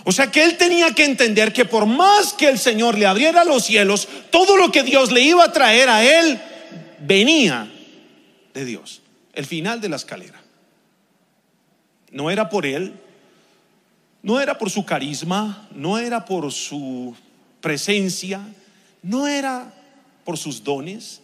O 0.04 0.12
sea 0.12 0.30
que 0.30 0.44
él 0.44 0.58
tenía 0.58 0.94
que 0.94 1.06
entender 1.06 1.54
que 1.54 1.64
por 1.64 1.86
más 1.86 2.34
que 2.34 2.50
el 2.50 2.60
Señor 2.60 2.98
le 2.98 3.06
abriera 3.06 3.46
los 3.46 3.64
cielos, 3.64 4.10
todo 4.32 4.58
lo 4.58 4.70
que 4.70 4.84
Dios 4.84 5.14
le 5.14 5.22
iba 5.22 5.46
a 5.46 5.54
traer 5.54 5.88
a 5.88 6.04
él 6.04 6.42
venía 7.00 7.72
de 8.54 8.66
Dios. 8.66 9.02
El 9.34 9.46
final 9.46 9.80
de 9.80 9.88
la 9.88 9.96
escalera. 9.96 10.42
No 12.12 12.30
era 12.30 12.50
por 12.50 12.66
él, 12.66 13.00
no 14.24 14.40
era 14.40 14.58
por 14.58 14.70
su 14.70 14.86
carisma, 14.86 15.68
no 15.76 16.00
era 16.00 16.26
por 16.26 16.52
su 16.52 17.14
presencia, 17.62 18.42
no 19.04 19.28
era 19.28 19.74
por 20.24 20.38
sus 20.38 20.64
dones, 20.64 21.22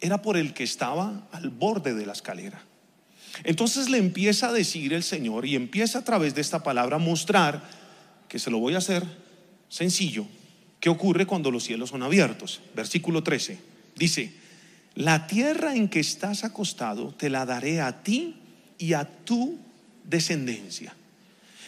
era 0.00 0.20
por 0.20 0.36
el 0.36 0.52
que 0.52 0.62
estaba 0.62 1.26
al 1.32 1.48
borde 1.48 1.94
de 1.94 2.04
la 2.04 2.12
escalera. 2.12 2.62
Entonces 3.42 3.88
le 3.88 3.98
empieza 3.98 4.48
a 4.48 4.52
decir 4.52 4.92
el 4.92 5.02
Señor 5.02 5.46
y 5.46 5.56
empieza 5.56 6.00
a 6.00 6.04
través 6.04 6.34
de 6.34 6.42
esta 6.42 6.62
palabra 6.62 6.96
a 6.96 7.00
mostrar 7.00 7.62
que 8.28 8.38
se 8.38 8.50
lo 8.50 8.58
voy 8.58 8.74
a 8.74 8.78
hacer 8.78 9.04
sencillo. 9.68 10.26
¿Qué 10.80 10.90
ocurre 10.90 11.26
cuando 11.26 11.50
los 11.50 11.64
cielos 11.64 11.90
son 11.90 12.02
abiertos? 12.02 12.60
Versículo 12.76 13.22
13. 13.22 13.58
Dice, 13.96 14.34
la 14.94 15.26
tierra 15.26 15.74
en 15.74 15.88
que 15.88 16.00
estás 16.00 16.44
acostado 16.44 17.14
te 17.14 17.30
la 17.30 17.46
daré 17.46 17.80
a 17.80 18.02
ti 18.02 18.36
y 18.78 18.92
a 18.92 19.04
tu 19.04 19.58
descendencia. 20.04 20.94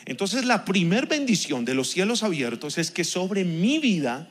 Entonces 0.07 0.45
la 0.45 0.65
primer 0.65 1.07
bendición 1.07 1.65
de 1.65 1.75
los 1.75 1.91
cielos 1.91 2.23
abiertos 2.23 2.79
es 2.79 2.91
que 2.91 3.05
sobre 3.05 3.45
mi 3.45 3.79
vida 3.79 4.29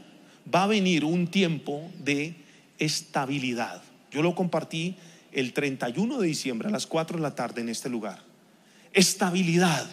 va 0.54 0.64
a 0.64 0.68
venir 0.68 1.04
un 1.04 1.28
tiempo 1.28 1.92
de 2.00 2.34
estabilidad. 2.80 3.82
Yo 4.10 4.22
lo 4.22 4.34
compartí 4.34 4.96
el 5.34 5.52
31 5.52 6.18
de 6.18 6.28
diciembre 6.28 6.70
a 6.70 6.72
las 6.72 6.88
4 6.88 7.18
de 7.18 7.24
la 7.24 7.36
tarde 7.36 7.62
en 7.62 7.68
este 7.68 7.90
lugar. 7.90 8.20
Estabilidad. 8.94 9.86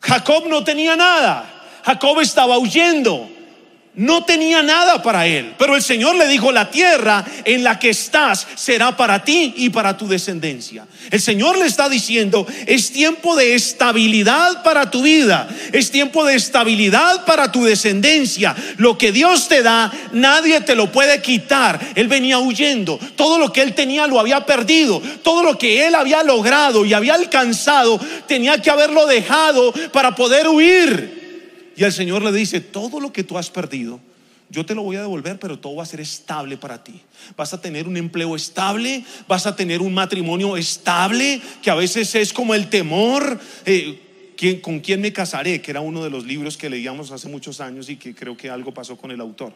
Jacob 0.00 0.48
no 0.48 0.64
tenía 0.64 0.96
nada. 0.96 1.82
Jacob 1.84 2.20
estaba 2.20 2.58
huyendo 2.58 3.30
no 3.96 4.24
tenía 4.24 4.62
nada 4.62 5.02
para 5.02 5.26
él. 5.26 5.54
Pero 5.58 5.76
el 5.76 5.82
Señor 5.82 6.16
le 6.16 6.26
dijo, 6.26 6.50
la 6.50 6.70
tierra 6.70 7.24
en 7.44 7.62
la 7.62 7.78
que 7.78 7.90
estás 7.90 8.46
será 8.56 8.96
para 8.96 9.22
ti 9.22 9.54
y 9.56 9.70
para 9.70 9.96
tu 9.96 10.08
descendencia. 10.08 10.86
El 11.10 11.20
Señor 11.20 11.58
le 11.58 11.66
está 11.66 11.88
diciendo, 11.88 12.46
es 12.66 12.90
tiempo 12.90 13.36
de 13.36 13.54
estabilidad 13.54 14.62
para 14.62 14.90
tu 14.90 15.02
vida, 15.02 15.48
es 15.72 15.90
tiempo 15.90 16.24
de 16.24 16.34
estabilidad 16.34 17.24
para 17.24 17.52
tu 17.52 17.64
descendencia. 17.64 18.54
Lo 18.78 18.98
que 18.98 19.12
Dios 19.12 19.48
te 19.48 19.62
da, 19.62 19.92
nadie 20.12 20.60
te 20.60 20.74
lo 20.74 20.90
puede 20.90 21.22
quitar. 21.22 21.78
Él 21.94 22.08
venía 22.08 22.38
huyendo, 22.38 22.98
todo 23.16 23.38
lo 23.38 23.52
que 23.52 23.62
él 23.62 23.74
tenía 23.74 24.06
lo 24.06 24.18
había 24.18 24.44
perdido, 24.44 25.00
todo 25.22 25.42
lo 25.42 25.56
que 25.56 25.86
él 25.86 25.94
había 25.94 26.22
logrado 26.22 26.84
y 26.84 26.94
había 26.94 27.14
alcanzado, 27.14 28.00
tenía 28.26 28.60
que 28.60 28.70
haberlo 28.70 29.06
dejado 29.06 29.72
para 29.92 30.14
poder 30.14 30.48
huir. 30.48 31.13
Y 31.76 31.84
el 31.84 31.92
Señor 31.92 32.22
le 32.22 32.32
dice, 32.32 32.60
todo 32.60 33.00
lo 33.00 33.12
que 33.12 33.24
tú 33.24 33.38
has 33.38 33.50
perdido, 33.50 34.00
yo 34.50 34.64
te 34.66 34.74
lo 34.74 34.82
voy 34.82 34.96
a 34.96 35.00
devolver, 35.00 35.38
pero 35.38 35.58
todo 35.58 35.76
va 35.76 35.82
a 35.82 35.86
ser 35.86 36.00
estable 36.00 36.56
para 36.56 36.84
ti. 36.84 37.00
Vas 37.36 37.52
a 37.54 37.60
tener 37.60 37.88
un 37.88 37.96
empleo 37.96 38.36
estable, 38.36 39.04
vas 39.26 39.46
a 39.46 39.56
tener 39.56 39.80
un 39.80 39.94
matrimonio 39.94 40.56
estable, 40.56 41.40
que 41.62 41.70
a 41.70 41.74
veces 41.74 42.14
es 42.14 42.32
como 42.32 42.54
el 42.54 42.68
temor. 42.68 43.40
Eh, 43.66 44.00
¿Con 44.60 44.80
quién 44.80 45.00
me 45.00 45.12
casaré? 45.12 45.62
Que 45.62 45.70
era 45.70 45.80
uno 45.80 46.04
de 46.04 46.10
los 46.10 46.24
libros 46.24 46.56
que 46.56 46.68
leíamos 46.68 47.10
hace 47.10 47.28
muchos 47.28 47.60
años 47.60 47.88
y 47.88 47.96
que 47.96 48.14
creo 48.14 48.36
que 48.36 48.50
algo 48.50 48.74
pasó 48.74 48.96
con 48.96 49.10
el 49.10 49.20
autor. 49.20 49.54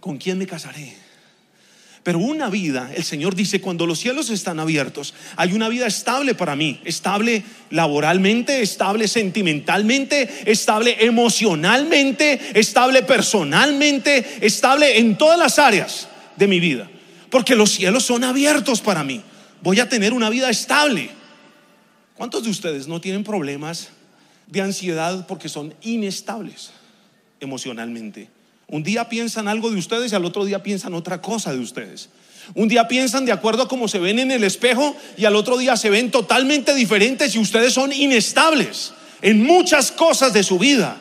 ¿Con 0.00 0.18
quién 0.18 0.38
me 0.38 0.46
casaré? 0.46 0.94
Pero 2.06 2.20
una 2.20 2.48
vida, 2.50 2.92
el 2.94 3.02
Señor 3.02 3.34
dice, 3.34 3.60
cuando 3.60 3.84
los 3.84 3.98
cielos 3.98 4.30
están 4.30 4.60
abiertos, 4.60 5.12
hay 5.34 5.54
una 5.54 5.68
vida 5.68 5.88
estable 5.88 6.36
para 6.36 6.54
mí, 6.54 6.80
estable 6.84 7.42
laboralmente, 7.70 8.62
estable 8.62 9.08
sentimentalmente, 9.08 10.44
estable 10.48 11.04
emocionalmente, 11.04 12.40
estable 12.54 13.02
personalmente, 13.02 14.24
estable 14.40 14.98
en 14.98 15.18
todas 15.18 15.36
las 15.36 15.58
áreas 15.58 16.06
de 16.36 16.46
mi 16.46 16.60
vida. 16.60 16.88
Porque 17.28 17.56
los 17.56 17.72
cielos 17.72 18.04
son 18.04 18.22
abiertos 18.22 18.80
para 18.80 19.02
mí. 19.02 19.20
Voy 19.60 19.80
a 19.80 19.88
tener 19.88 20.12
una 20.12 20.30
vida 20.30 20.48
estable. 20.48 21.10
¿Cuántos 22.14 22.44
de 22.44 22.50
ustedes 22.50 22.86
no 22.86 23.00
tienen 23.00 23.24
problemas 23.24 23.88
de 24.46 24.60
ansiedad 24.60 25.26
porque 25.26 25.48
son 25.48 25.74
inestables 25.82 26.70
emocionalmente? 27.40 28.35
Un 28.68 28.82
día 28.82 29.08
piensan 29.08 29.48
algo 29.48 29.70
de 29.70 29.78
ustedes 29.78 30.12
y 30.12 30.14
al 30.14 30.24
otro 30.24 30.44
día 30.44 30.62
piensan 30.62 30.94
otra 30.94 31.20
cosa 31.20 31.52
de 31.52 31.60
ustedes. 31.60 32.08
Un 32.54 32.68
día 32.68 32.88
piensan 32.88 33.24
de 33.24 33.32
acuerdo 33.32 33.62
a 33.62 33.68
cómo 33.68 33.88
se 33.88 33.98
ven 33.98 34.18
en 34.18 34.30
el 34.30 34.44
espejo 34.44 34.96
y 35.16 35.24
al 35.24 35.36
otro 35.36 35.58
día 35.58 35.76
se 35.76 35.90
ven 35.90 36.10
totalmente 36.10 36.74
diferentes 36.74 37.34
y 37.34 37.38
ustedes 37.38 37.72
son 37.72 37.92
inestables 37.92 38.92
en 39.22 39.42
muchas 39.42 39.92
cosas 39.92 40.32
de 40.32 40.42
su 40.42 40.58
vida. 40.58 40.98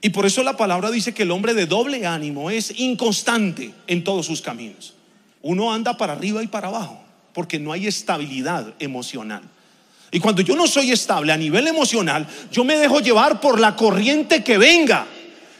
Y 0.00 0.10
por 0.10 0.26
eso 0.26 0.42
la 0.42 0.56
palabra 0.56 0.90
dice 0.90 1.14
que 1.14 1.22
el 1.22 1.30
hombre 1.30 1.54
de 1.54 1.66
doble 1.66 2.06
ánimo 2.06 2.50
es 2.50 2.78
inconstante 2.78 3.72
en 3.86 4.04
todos 4.04 4.26
sus 4.26 4.42
caminos. 4.42 4.94
Uno 5.42 5.72
anda 5.72 5.96
para 5.96 6.12
arriba 6.12 6.42
y 6.42 6.46
para 6.46 6.68
abajo 6.68 7.04
porque 7.34 7.58
no 7.58 7.72
hay 7.72 7.86
estabilidad 7.86 8.72
emocional. 8.78 9.42
Y 10.10 10.20
cuando 10.20 10.42
yo 10.42 10.54
no 10.54 10.68
soy 10.68 10.92
estable 10.92 11.32
a 11.32 11.36
nivel 11.36 11.66
emocional, 11.66 12.26
yo 12.52 12.62
me 12.64 12.76
dejo 12.76 13.00
llevar 13.00 13.40
por 13.40 13.58
la 13.58 13.74
corriente 13.74 14.44
que 14.44 14.56
venga. 14.56 15.06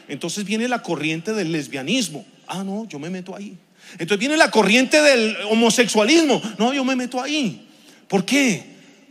Entonces 0.07 0.45
viene 0.45 0.67
la 0.67 0.81
corriente 0.81 1.33
del 1.33 1.51
lesbianismo. 1.51 2.25
Ah, 2.47 2.63
no, 2.63 2.87
yo 2.87 2.99
me 2.99 3.09
meto 3.09 3.35
ahí. 3.35 3.57
Entonces 3.93 4.19
viene 4.19 4.37
la 4.37 4.51
corriente 4.51 5.01
del 5.01 5.35
homosexualismo. 5.49 6.41
No, 6.57 6.73
yo 6.73 6.83
me 6.83 6.95
meto 6.95 7.21
ahí. 7.21 7.67
¿Por 8.07 8.25
qué? 8.25 8.63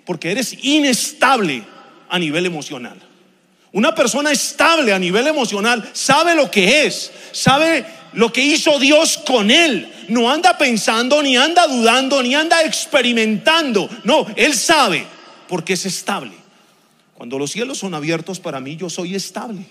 Porque 0.05 0.31
eres 0.31 0.57
inestable 0.63 1.65
a 2.09 2.19
nivel 2.19 2.47
emocional. 2.47 2.99
Una 3.73 3.95
persona 3.95 4.31
estable 4.31 4.93
a 4.93 4.99
nivel 4.99 5.27
emocional 5.27 5.91
sabe 5.93 6.37
lo 6.37 6.49
que 6.49 6.87
es, 6.87 7.11
sabe 7.33 7.85
lo 8.13 8.33
que 8.33 8.45
hizo 8.45 8.79
Dios 8.79 9.19
con 9.19 9.51
él. 9.51 9.93
No 10.09 10.31
anda 10.31 10.57
pensando, 10.57 11.23
ni 11.23 11.37
anda 11.37 11.67
dudando, 11.67 12.23
ni 12.23 12.35
anda 12.35 12.63
experimentando. 12.63 13.89
No, 14.05 14.27
él 14.37 14.55
sabe 14.55 15.07
porque 15.49 15.73
es 15.73 15.87
estable. 15.87 16.33
Cuando 17.15 17.39
los 17.39 17.51
cielos 17.51 17.79
son 17.79 17.95
abiertos 17.95 18.39
para 18.39 18.61
mí, 18.61 18.77
yo 18.77 18.89
soy 18.89 19.15
estable 19.17 19.67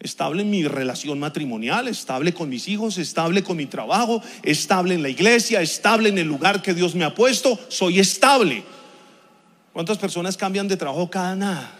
estable 0.00 0.42
en 0.42 0.50
mi 0.50 0.66
relación 0.66 1.18
matrimonial, 1.18 1.88
estable 1.88 2.34
con 2.34 2.48
mis 2.48 2.68
hijos, 2.68 2.98
estable 2.98 3.42
con 3.42 3.56
mi 3.56 3.66
trabajo, 3.66 4.22
estable 4.42 4.94
en 4.94 5.02
la 5.02 5.08
iglesia, 5.08 5.62
estable 5.62 6.08
en 6.08 6.18
el 6.18 6.28
lugar 6.28 6.62
que 6.62 6.74
Dios 6.74 6.94
me 6.94 7.04
ha 7.04 7.14
puesto, 7.14 7.58
soy 7.68 7.98
estable. 7.98 8.62
¿Cuántas 9.72 9.98
personas 9.98 10.36
cambian 10.36 10.68
de 10.68 10.76
trabajo 10.76 11.10
cada 11.10 11.34
nada? 11.34 11.72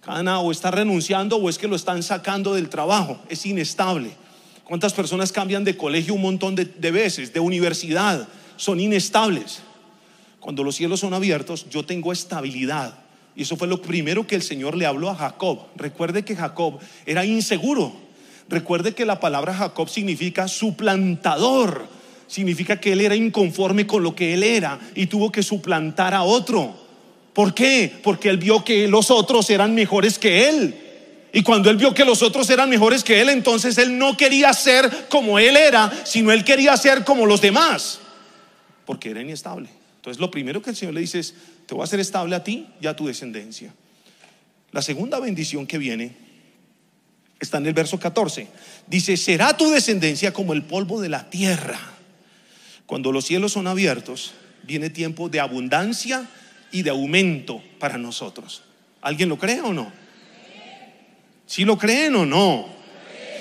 Cada 0.00 0.22
nada 0.22 0.38
o 0.38 0.50
está 0.50 0.70
renunciando 0.70 1.36
o 1.36 1.48
es 1.48 1.58
que 1.58 1.68
lo 1.68 1.76
están 1.76 2.02
sacando 2.02 2.54
del 2.54 2.68
trabajo, 2.68 3.20
es 3.28 3.44
inestable. 3.46 4.10
¿Cuántas 4.64 4.92
personas 4.92 5.32
cambian 5.32 5.64
de 5.64 5.76
colegio 5.76 6.14
un 6.14 6.22
montón 6.22 6.54
de, 6.54 6.64
de 6.64 6.90
veces, 6.90 7.32
de 7.32 7.40
universidad? 7.40 8.28
Son 8.56 8.80
inestables. 8.80 9.60
Cuando 10.40 10.64
los 10.64 10.76
cielos 10.76 11.00
son 11.00 11.14
abiertos, 11.14 11.68
yo 11.68 11.84
tengo 11.84 12.12
estabilidad 12.12 13.01
y 13.34 13.42
eso 13.42 13.56
fue 13.56 13.68
lo 13.68 13.80
primero 13.80 14.26
que 14.26 14.34
el 14.34 14.42
Señor 14.42 14.76
le 14.76 14.86
habló 14.86 15.08
a 15.08 15.14
Jacob. 15.14 15.60
Recuerde 15.76 16.24
que 16.24 16.36
Jacob 16.36 16.78
era 17.06 17.24
inseguro. 17.24 17.94
Recuerde 18.48 18.94
que 18.94 19.06
la 19.06 19.20
palabra 19.20 19.54
Jacob 19.54 19.88
significa 19.88 20.48
suplantador. 20.48 21.86
Significa 22.26 22.80
que 22.80 22.92
él 22.92 23.00
era 23.00 23.16
inconforme 23.16 23.86
con 23.86 24.02
lo 24.02 24.14
que 24.14 24.34
él 24.34 24.42
era 24.42 24.78
y 24.94 25.06
tuvo 25.06 25.32
que 25.32 25.42
suplantar 25.42 26.12
a 26.12 26.22
otro. 26.22 26.74
¿Por 27.32 27.54
qué? 27.54 27.92
Porque 28.02 28.28
él 28.28 28.36
vio 28.36 28.64
que 28.64 28.88
los 28.88 29.10
otros 29.10 29.48
eran 29.48 29.74
mejores 29.74 30.18
que 30.18 30.48
él. 30.48 30.74
Y 31.32 31.42
cuando 31.42 31.70
él 31.70 31.78
vio 31.78 31.94
que 31.94 32.04
los 32.04 32.22
otros 32.22 32.50
eran 32.50 32.68
mejores 32.68 33.02
que 33.02 33.22
él, 33.22 33.30
entonces 33.30 33.78
él 33.78 33.96
no 33.96 34.18
quería 34.18 34.52
ser 34.52 35.06
como 35.08 35.38
él 35.38 35.56
era, 35.56 35.90
sino 36.04 36.30
él 36.30 36.44
quería 36.44 36.76
ser 36.76 37.04
como 37.04 37.24
los 37.24 37.40
demás, 37.40 38.00
porque 38.84 39.10
era 39.10 39.22
inestable. 39.22 39.70
Entonces 39.96 40.20
lo 40.20 40.30
primero 40.30 40.60
que 40.60 40.70
el 40.70 40.76
Señor 40.76 40.94
le 40.94 41.00
dice 41.00 41.20
es, 41.20 41.34
te 41.66 41.74
voy 41.74 41.82
a 41.82 41.84
hacer 41.84 42.00
estable 42.00 42.36
a 42.36 42.44
ti 42.44 42.68
y 42.80 42.86
a 42.86 42.96
tu 42.96 43.06
descendencia. 43.06 43.72
La 44.72 44.82
segunda 44.82 45.20
bendición 45.20 45.66
que 45.66 45.78
viene 45.78 46.16
está 47.38 47.58
en 47.58 47.66
el 47.66 47.74
verso 47.74 47.98
14. 47.98 48.46
Dice, 48.86 49.16
será 49.16 49.56
tu 49.56 49.70
descendencia 49.70 50.32
como 50.32 50.52
el 50.52 50.62
polvo 50.62 51.00
de 51.00 51.08
la 51.08 51.28
tierra. 51.28 51.78
Cuando 52.86 53.12
los 53.12 53.24
cielos 53.24 53.52
son 53.52 53.66
abiertos, 53.66 54.32
viene 54.62 54.90
tiempo 54.90 55.28
de 55.28 55.40
abundancia 55.40 56.28
y 56.70 56.82
de 56.82 56.90
aumento 56.90 57.62
para 57.78 57.98
nosotros. 57.98 58.62
¿Alguien 59.00 59.28
lo 59.28 59.38
cree 59.38 59.60
o 59.60 59.72
no? 59.72 59.92
¿Si 61.46 61.64
lo 61.64 61.76
creen 61.76 62.14
o 62.14 62.24
no? 62.24 62.66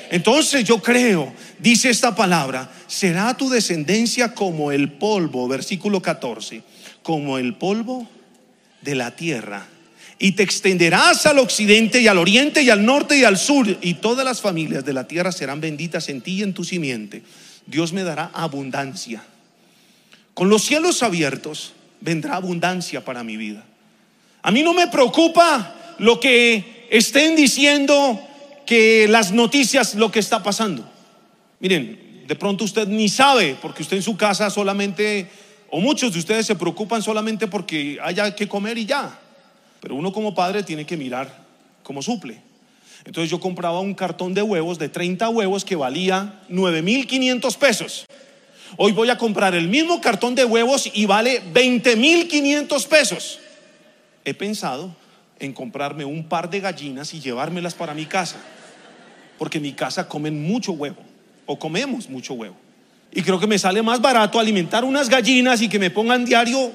Entonces 0.10 0.66
yo 0.66 0.82
creo, 0.82 1.34
dice 1.60 1.90
esta 1.90 2.14
palabra, 2.14 2.70
será 2.88 3.38
tu 3.38 3.50
descendencia 3.50 4.34
como 4.34 4.74
el 4.74 4.92
polvo, 4.92 5.48
versículo 5.48 6.02
14, 6.02 6.62
como 7.04 7.38
el 7.38 7.56
polvo 7.56 8.08
de 8.82 8.96
la 8.96 9.16
tierra. 9.16 9.68
Y 10.20 10.34
te 10.34 10.44
extenderás 10.44 11.26
al 11.26 11.40
occidente 11.40 12.00
y 12.00 12.08
al 12.08 12.20
oriente 12.20 12.62
y 12.62 12.70
al 12.70 12.86
norte 12.86 13.18
y 13.18 13.24
al 13.24 13.38
sur, 13.38 13.68
y 13.82 13.96
todas 13.96 14.24
las 14.24 14.42
familias 14.42 14.86
de 14.86 14.94
la 14.94 15.08
tierra 15.08 15.32
serán 15.32 15.62
benditas 15.62 16.10
en 16.10 16.22
ti 16.22 16.34
y 16.34 16.44
en 16.44 16.54
tu 16.54 16.64
simiente. 16.64 17.24
Dios 17.66 17.92
me 17.94 18.04
dará 18.04 18.30
abundancia. 18.34 19.24
Con 20.34 20.50
los 20.50 20.64
cielos 20.64 21.02
abiertos 21.04 21.74
vendrá 22.02 22.36
abundancia 22.36 23.04
para 23.04 23.24
mi 23.24 23.38
vida. 23.38 23.66
A 24.44 24.52
mí 24.52 24.64
no 24.64 24.74
me 24.74 24.88
preocupa 24.88 25.96
lo 25.98 26.20
que 26.20 26.88
estén 26.90 27.36
diciendo 27.36 28.20
que 28.66 29.08
las 29.08 29.32
noticias, 29.32 29.96
lo 29.96 30.12
que 30.12 30.20
está 30.20 30.42
pasando. 30.44 30.90
Miren, 31.60 32.26
de 32.28 32.36
pronto 32.36 32.64
usted 32.64 32.88
ni 32.88 33.10
sabe, 33.10 33.58
porque 33.62 33.84
usted 33.84 33.98
en 33.98 34.04
su 34.04 34.18
casa 34.18 34.50
solamente, 34.50 35.30
o 35.72 35.80
muchos 35.80 36.12
de 36.14 36.20
ustedes 36.20 36.46
se 36.46 36.56
preocupan 36.56 37.02
solamente 37.02 37.48
porque 37.48 37.98
haya 38.04 38.36
que 38.36 38.48
comer 38.48 38.78
y 38.78 38.86
ya. 38.86 39.18
Pero 39.80 39.96
uno 39.96 40.12
como 40.12 40.36
padre 40.36 40.64
tiene 40.64 40.86
que 40.86 40.98
mirar 40.98 41.46
cómo 41.82 42.02
suple. 42.02 42.42
Entonces 43.06 43.32
yo 43.32 43.40
compraba 43.40 43.80
un 43.80 43.96
cartón 43.96 44.34
de 44.34 44.44
huevos 44.44 44.78
de 44.78 44.90
30 44.90 45.30
huevos 45.30 45.66
que 45.66 45.78
valía 45.78 46.42
9.500 46.50 47.58
pesos. 47.58 48.06
Hoy 48.78 48.92
voy 48.92 49.10
a 49.10 49.18
comprar 49.18 49.56
el 49.56 49.70
mismo 49.70 50.02
cartón 50.02 50.36
de 50.36 50.46
huevos 50.46 50.90
y 50.94 51.06
vale 51.06 51.42
20.500 51.54 52.88
pesos. 52.88 53.40
He 54.26 54.34
pensado 54.34 54.94
en 55.40 55.54
comprarme 55.54 56.06
un 56.06 56.26
par 56.26 56.50
de 56.50 56.60
gallinas 56.60 57.14
y 57.14 57.22
llevármelas 57.22 57.74
para 57.74 57.94
mi 57.94 58.06
casa. 58.06 58.38
Porque 59.40 59.58
en 59.58 59.64
mi 59.64 59.74
casa 59.74 60.08
comen 60.08 60.44
mucho 60.44 60.74
huevo 60.74 61.02
o 61.46 61.58
comemos 61.58 62.10
mucho 62.10 62.34
huevo. 62.34 62.56
Y 63.14 63.22
creo 63.22 63.40
que 63.40 63.48
me 63.48 63.60
sale 63.60 63.82
más 63.82 64.02
barato 64.02 64.40
alimentar 64.40 64.86
unas 64.86 65.10
gallinas 65.10 65.62
y 65.62 65.68
que 65.68 65.80
me 65.80 65.90
pongan 65.90 66.24
diario 66.24 66.72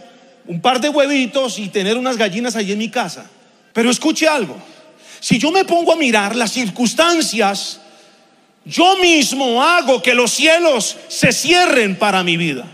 un 0.46 0.60
par 0.60 0.80
de 0.80 0.88
huevitos 0.88 1.58
y 1.58 1.68
tener 1.68 1.96
unas 1.96 2.16
gallinas 2.16 2.56
ahí 2.56 2.72
en 2.72 2.78
mi 2.78 2.90
casa. 2.90 3.28
Pero 3.72 3.90
escuche 3.90 4.28
algo. 4.28 4.56
Si 5.20 5.38
yo 5.38 5.50
me 5.50 5.64
pongo 5.64 5.92
a 5.92 5.96
mirar 5.96 6.36
las 6.36 6.52
circunstancias, 6.52 7.80
yo 8.64 8.98
mismo 8.98 9.62
hago 9.62 10.02
que 10.02 10.14
los 10.14 10.30
cielos 10.30 10.96
se 11.08 11.32
cierren 11.32 11.96
para 11.96 12.22
mi 12.22 12.36
vida. 12.36 12.66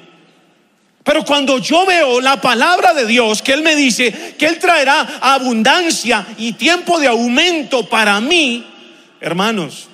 Pero 1.04 1.24
cuando 1.24 1.58
yo 1.58 1.86
veo 1.86 2.20
la 2.20 2.40
palabra 2.40 2.94
de 2.94 3.06
Dios, 3.06 3.42
que 3.42 3.52
Él 3.52 3.62
me 3.62 3.74
dice 3.74 4.34
que 4.38 4.46
Él 4.46 4.58
traerá 4.58 5.18
abundancia 5.20 6.26
y 6.38 6.52
tiempo 6.52 6.98
de 6.98 7.08
aumento 7.08 7.88
para 7.88 8.20
mí, 8.20 8.64
hermanos, 9.20 9.88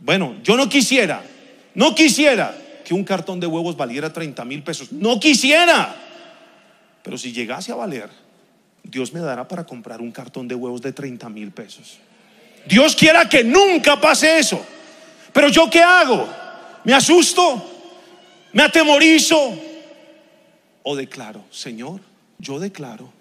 bueno, 0.00 0.36
yo 0.44 0.56
no 0.56 0.68
quisiera, 0.68 1.22
no 1.74 1.94
quisiera 1.94 2.54
que 2.86 2.94
un 2.94 3.02
cartón 3.02 3.40
de 3.40 3.48
huevos 3.48 3.76
valiera 3.76 4.12
30 4.12 4.44
mil 4.44 4.62
pesos, 4.62 4.92
no 4.92 5.18
quisiera. 5.18 5.96
Pero 7.02 7.18
si 7.18 7.32
llegase 7.32 7.72
a 7.72 7.74
valer, 7.74 8.08
Dios 8.84 9.12
me 9.12 9.18
dará 9.18 9.48
para 9.48 9.64
comprar 9.64 10.00
un 10.00 10.12
cartón 10.12 10.46
de 10.46 10.54
huevos 10.54 10.82
de 10.82 10.92
30 10.92 11.28
mil 11.30 11.50
pesos. 11.50 11.98
Dios 12.68 12.94
quiera 12.94 13.28
que 13.28 13.42
nunca 13.42 14.00
pase 14.00 14.38
eso. 14.38 14.64
Pero 15.32 15.48
yo 15.48 15.68
qué 15.68 15.82
hago? 15.82 16.28
¿Me 16.84 16.94
asusto? 16.94 17.72
¿Me 18.52 18.62
atemorizo? 18.62 19.66
o 20.88 20.94
declaro, 20.94 21.44
Señor, 21.50 22.00
yo 22.38 22.60
declaro 22.60 23.12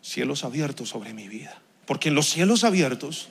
cielos 0.00 0.42
abiertos 0.42 0.88
sobre 0.88 1.12
mi 1.12 1.28
vida. 1.28 1.60
Porque 1.84 2.08
en 2.08 2.14
los 2.14 2.30
cielos 2.30 2.64
abiertos 2.64 3.28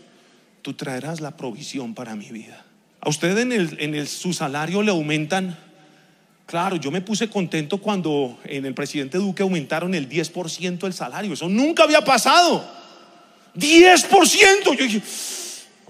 tú 0.61 0.75
traerás 0.75 1.21
la 1.21 1.35
provisión 1.35 1.95
para 1.95 2.15
mi 2.15 2.29
vida. 2.29 2.63
A 3.01 3.09
usted 3.09 3.35
en, 3.39 3.51
el, 3.51 3.77
en 3.79 4.05
su 4.05 4.31
salario 4.31 4.83
le 4.83 4.91
aumentan. 4.91 5.57
Claro, 6.49 6.77
yo 6.77 6.89
me 6.89 7.01
puse 7.01 7.29
contento 7.29 7.77
cuando 7.77 8.39
en 8.43 8.65
el 8.65 8.73
presidente 8.73 9.19
Duque 9.19 9.43
aumentaron 9.43 9.93
el 9.93 10.09
10% 10.09 10.83
el 10.83 10.93
salario. 10.93 11.31
Eso 11.31 11.47
nunca 11.47 11.83
había 11.83 12.03
pasado. 12.03 12.67
10%. 13.55 14.75
Yo 14.75 14.83
dije, 14.83 14.99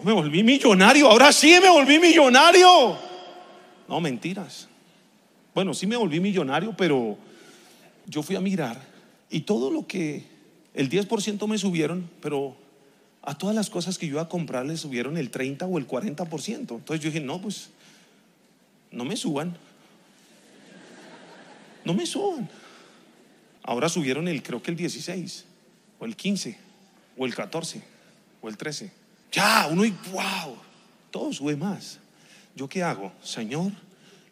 me 0.04 0.12
volví 0.12 0.43
millonario. 0.43 1.10
Ahora 1.10 1.32
sí 1.32 1.56
me 1.62 1.69
volví 1.69 1.98
millonario. 1.98 2.98
No, 3.88 4.02
mentiras. 4.02 4.67
Bueno, 5.56 5.74
sí 5.74 5.88
me 5.88 5.95
volví 5.95 6.19
millonario, 6.19 6.76
pero 6.76 7.17
yo 8.06 8.22
fui 8.22 8.36
a 8.36 8.41
mirar 8.41 8.82
y 9.30 9.39
todo 9.39 9.72
lo 9.72 9.88
que 9.88 10.26
el 10.74 10.89
10% 10.89 11.48
me 11.48 11.58
subieron, 11.58 12.10
pero 12.19 12.58
a 13.22 13.38
todas 13.38 13.56
las 13.56 13.69
cosas 13.69 13.98
que 13.98 14.08
yo 14.08 14.15
iba 14.15 14.24
a 14.24 14.28
comprar 14.28 14.65
le 14.65 14.76
subieron 14.76 15.15
el 15.15 15.30
30 15.30 15.65
o 15.67 15.78
el 15.78 15.88
40%. 15.88 16.50
Entonces 16.50 17.00
yo 17.00 17.10
dije, 17.10 17.22
no, 17.22 17.39
pues 17.39 17.69
no 18.91 19.06
me 19.06 19.15
suban. 19.15 19.56
No 21.89 21.95
me 21.95 22.06
suban. 22.06 22.47
Ahora 23.63 23.89
subieron 23.89 24.28
el, 24.28 24.43
creo 24.43 24.62
que 24.62 24.69
el 24.69 24.78
16, 24.78 25.45
o 25.97 26.06
el 26.06 26.15
15, 26.15 26.56
o 27.17 27.25
el 27.25 27.34
14, 27.34 27.82
o 28.43 28.47
el 28.47 28.58
13. 28.58 28.91
Ya, 29.32 29.67
uno 29.71 29.84
y 29.84 29.89
wow, 30.12 30.56
todo 31.10 31.34
sube 31.34 31.56
más. 31.56 31.97
¿Yo 32.56 32.69
qué 32.69 32.84
hago? 32.84 33.12
Señor, 33.23 33.71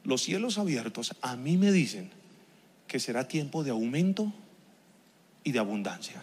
los 0.03 0.21
cielos 0.21 0.59
abiertos 0.59 1.15
a 1.19 1.35
mí 1.35 1.57
me 1.57 1.71
dicen 1.71 2.11
que 2.85 2.99
será 2.99 3.27
tiempo 3.27 3.63
de 3.63 3.71
aumento 3.71 4.31
y 5.43 5.51
de 5.51 5.57
abundancia. 5.57 6.21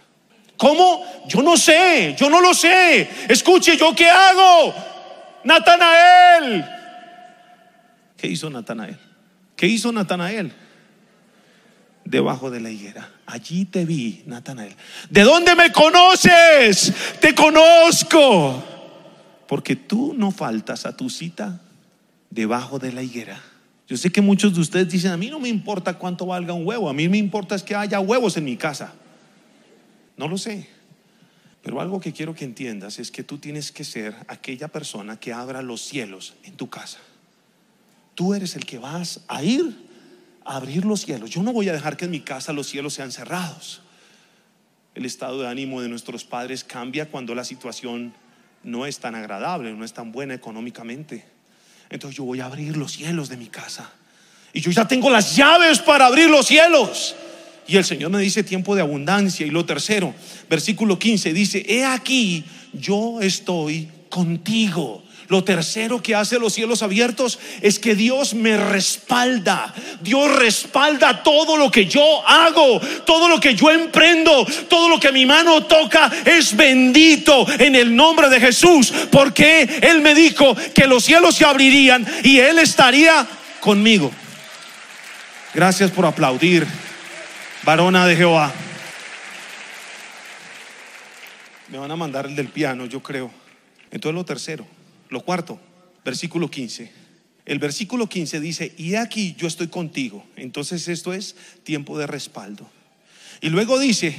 ¿Cómo? 0.56 1.02
Yo 1.26 1.42
no 1.42 1.56
sé, 1.56 2.14
yo 2.16 2.30
no 2.30 2.40
lo 2.40 2.54
sé. 2.54 3.10
Escuche, 3.28 3.76
¿yo 3.76 3.92
qué 3.92 4.08
hago? 4.08 4.72
Natanael. 5.42 6.64
¿Qué 8.16 8.28
hizo 8.28 8.48
Natanael? 8.48 8.96
¿Qué 9.56 9.66
hizo 9.66 9.90
Natanael? 9.90 10.62
Debajo 12.04 12.50
de 12.50 12.60
la 12.60 12.70
higuera. 12.70 13.10
Allí 13.26 13.64
te 13.64 13.84
vi, 13.84 14.22
Natanael. 14.26 14.74
¿De 15.08 15.22
dónde 15.22 15.54
me 15.54 15.72
conoces? 15.72 16.92
Te 17.20 17.34
conozco. 17.34 18.62
Porque 19.48 19.76
tú 19.76 20.14
no 20.16 20.30
faltas 20.30 20.86
a 20.86 20.96
tu 20.96 21.08
cita 21.08 21.60
debajo 22.30 22.78
de 22.78 22.92
la 22.92 23.02
higuera. 23.02 23.40
Yo 23.86 23.96
sé 23.96 24.10
que 24.10 24.20
muchos 24.20 24.54
de 24.54 24.60
ustedes 24.60 24.88
dicen, 24.88 25.12
a 25.12 25.16
mí 25.16 25.28
no 25.28 25.38
me 25.38 25.48
importa 25.48 25.94
cuánto 25.98 26.26
valga 26.26 26.54
un 26.54 26.66
huevo, 26.66 26.88
a 26.88 26.94
mí 26.94 27.08
me 27.08 27.18
importa 27.18 27.54
es 27.54 27.62
que 27.62 27.74
haya 27.74 28.00
huevos 28.00 28.36
en 28.36 28.44
mi 28.44 28.56
casa. 28.56 28.94
No 30.16 30.28
lo 30.28 30.38
sé. 30.38 30.68
Pero 31.62 31.80
algo 31.80 32.00
que 32.00 32.12
quiero 32.12 32.34
que 32.34 32.44
entiendas 32.44 32.98
es 32.98 33.10
que 33.10 33.24
tú 33.24 33.38
tienes 33.38 33.72
que 33.72 33.84
ser 33.84 34.14
aquella 34.28 34.68
persona 34.68 35.18
que 35.18 35.32
abra 35.32 35.62
los 35.62 35.80
cielos 35.80 36.34
en 36.44 36.54
tu 36.56 36.68
casa. 36.68 36.98
Tú 38.14 38.34
eres 38.34 38.54
el 38.56 38.64
que 38.64 38.78
vas 38.78 39.20
a 39.28 39.42
ir 39.42 39.83
abrir 40.44 40.84
los 40.84 41.00
cielos. 41.00 41.30
Yo 41.30 41.42
no 41.42 41.52
voy 41.52 41.68
a 41.68 41.72
dejar 41.72 41.96
que 41.96 42.04
en 42.04 42.10
mi 42.10 42.20
casa 42.20 42.52
los 42.52 42.66
cielos 42.66 42.94
sean 42.94 43.12
cerrados. 43.12 43.80
El 44.94 45.04
estado 45.04 45.42
de 45.42 45.48
ánimo 45.48 45.80
de 45.80 45.88
nuestros 45.88 46.24
padres 46.24 46.64
cambia 46.64 47.06
cuando 47.10 47.34
la 47.34 47.44
situación 47.44 48.14
no 48.62 48.86
es 48.86 48.98
tan 48.98 49.14
agradable, 49.14 49.72
no 49.72 49.84
es 49.84 49.92
tan 49.92 50.12
buena 50.12 50.34
económicamente. 50.34 51.24
Entonces 51.90 52.16
yo 52.16 52.24
voy 52.24 52.40
a 52.40 52.46
abrir 52.46 52.76
los 52.76 52.92
cielos 52.92 53.28
de 53.28 53.36
mi 53.36 53.46
casa. 53.46 53.92
Y 54.52 54.60
yo 54.60 54.70
ya 54.70 54.86
tengo 54.86 55.10
las 55.10 55.36
llaves 55.36 55.80
para 55.80 56.06
abrir 56.06 56.30
los 56.30 56.46
cielos. 56.46 57.14
Y 57.66 57.76
el 57.76 57.84
Señor 57.84 58.10
me 58.10 58.20
dice 58.20 58.42
tiempo 58.42 58.74
de 58.74 58.82
abundancia. 58.82 59.46
Y 59.46 59.50
lo 59.50 59.64
tercero, 59.64 60.14
versículo 60.48 60.98
15, 60.98 61.32
dice, 61.32 61.64
he 61.68 61.84
aquí, 61.84 62.44
yo 62.72 63.20
estoy 63.20 63.88
contigo. 64.08 65.03
Lo 65.28 65.42
tercero 65.42 66.02
que 66.02 66.14
hace 66.14 66.38
los 66.38 66.52
cielos 66.52 66.82
abiertos 66.82 67.38
es 67.62 67.78
que 67.78 67.94
Dios 67.94 68.34
me 68.34 68.56
respalda. 68.56 69.74
Dios 70.00 70.34
respalda 70.36 71.22
todo 71.22 71.56
lo 71.56 71.70
que 71.70 71.86
yo 71.86 72.26
hago, 72.26 72.80
todo 73.06 73.28
lo 73.28 73.40
que 73.40 73.54
yo 73.54 73.70
emprendo, 73.70 74.46
todo 74.68 74.88
lo 74.88 75.00
que 75.00 75.12
mi 75.12 75.26
mano 75.26 75.64
toca 75.64 76.10
es 76.24 76.54
bendito 76.56 77.46
en 77.58 77.74
el 77.74 77.94
nombre 77.94 78.28
de 78.28 78.40
Jesús, 78.40 78.92
porque 79.10 79.80
Él 79.82 80.00
me 80.00 80.14
dijo 80.14 80.54
que 80.74 80.86
los 80.86 81.04
cielos 81.04 81.36
se 81.36 81.44
abrirían 81.44 82.06
y 82.22 82.38
Él 82.38 82.58
estaría 82.58 83.26
conmigo. 83.60 84.10
Gracias 85.54 85.90
por 85.90 86.04
aplaudir, 86.04 86.66
varona 87.64 88.06
de 88.06 88.16
Jehová. 88.16 88.52
van 91.78 91.90
a 91.90 91.96
mandar 91.96 92.26
el 92.26 92.36
del 92.36 92.48
piano, 92.48 92.86
yo 92.86 93.00
creo. 93.02 93.30
Entonces 93.90 94.14
lo 94.14 94.24
tercero, 94.24 94.66
lo 95.14 95.22
cuarto, 95.22 95.58
versículo 96.04 96.50
15. 96.50 96.90
El 97.46 97.58
versículo 97.58 98.08
15 98.08 98.40
dice, 98.40 98.74
y 98.76 98.96
aquí 98.96 99.34
yo 99.38 99.46
estoy 99.46 99.68
contigo. 99.68 100.26
Entonces 100.36 100.88
esto 100.88 101.12
es 101.12 101.36
tiempo 101.62 101.96
de 101.98 102.06
respaldo. 102.06 102.68
Y 103.40 103.48
luego 103.48 103.78
dice, 103.78 104.14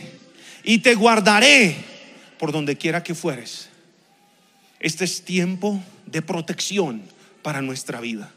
y 0.63 0.79
te 0.79 0.95
guardaré 0.95 1.75
por 2.39 2.51
donde 2.51 2.77
quiera 2.77 3.03
que 3.03 3.13
fueres. 3.13 3.69
Este 4.79 5.03
es 5.03 5.23
tiempo 5.23 5.83
de 6.05 6.21
protección 6.21 7.01
para 7.41 7.61
nuestra 7.61 7.99
vida, 7.99 8.31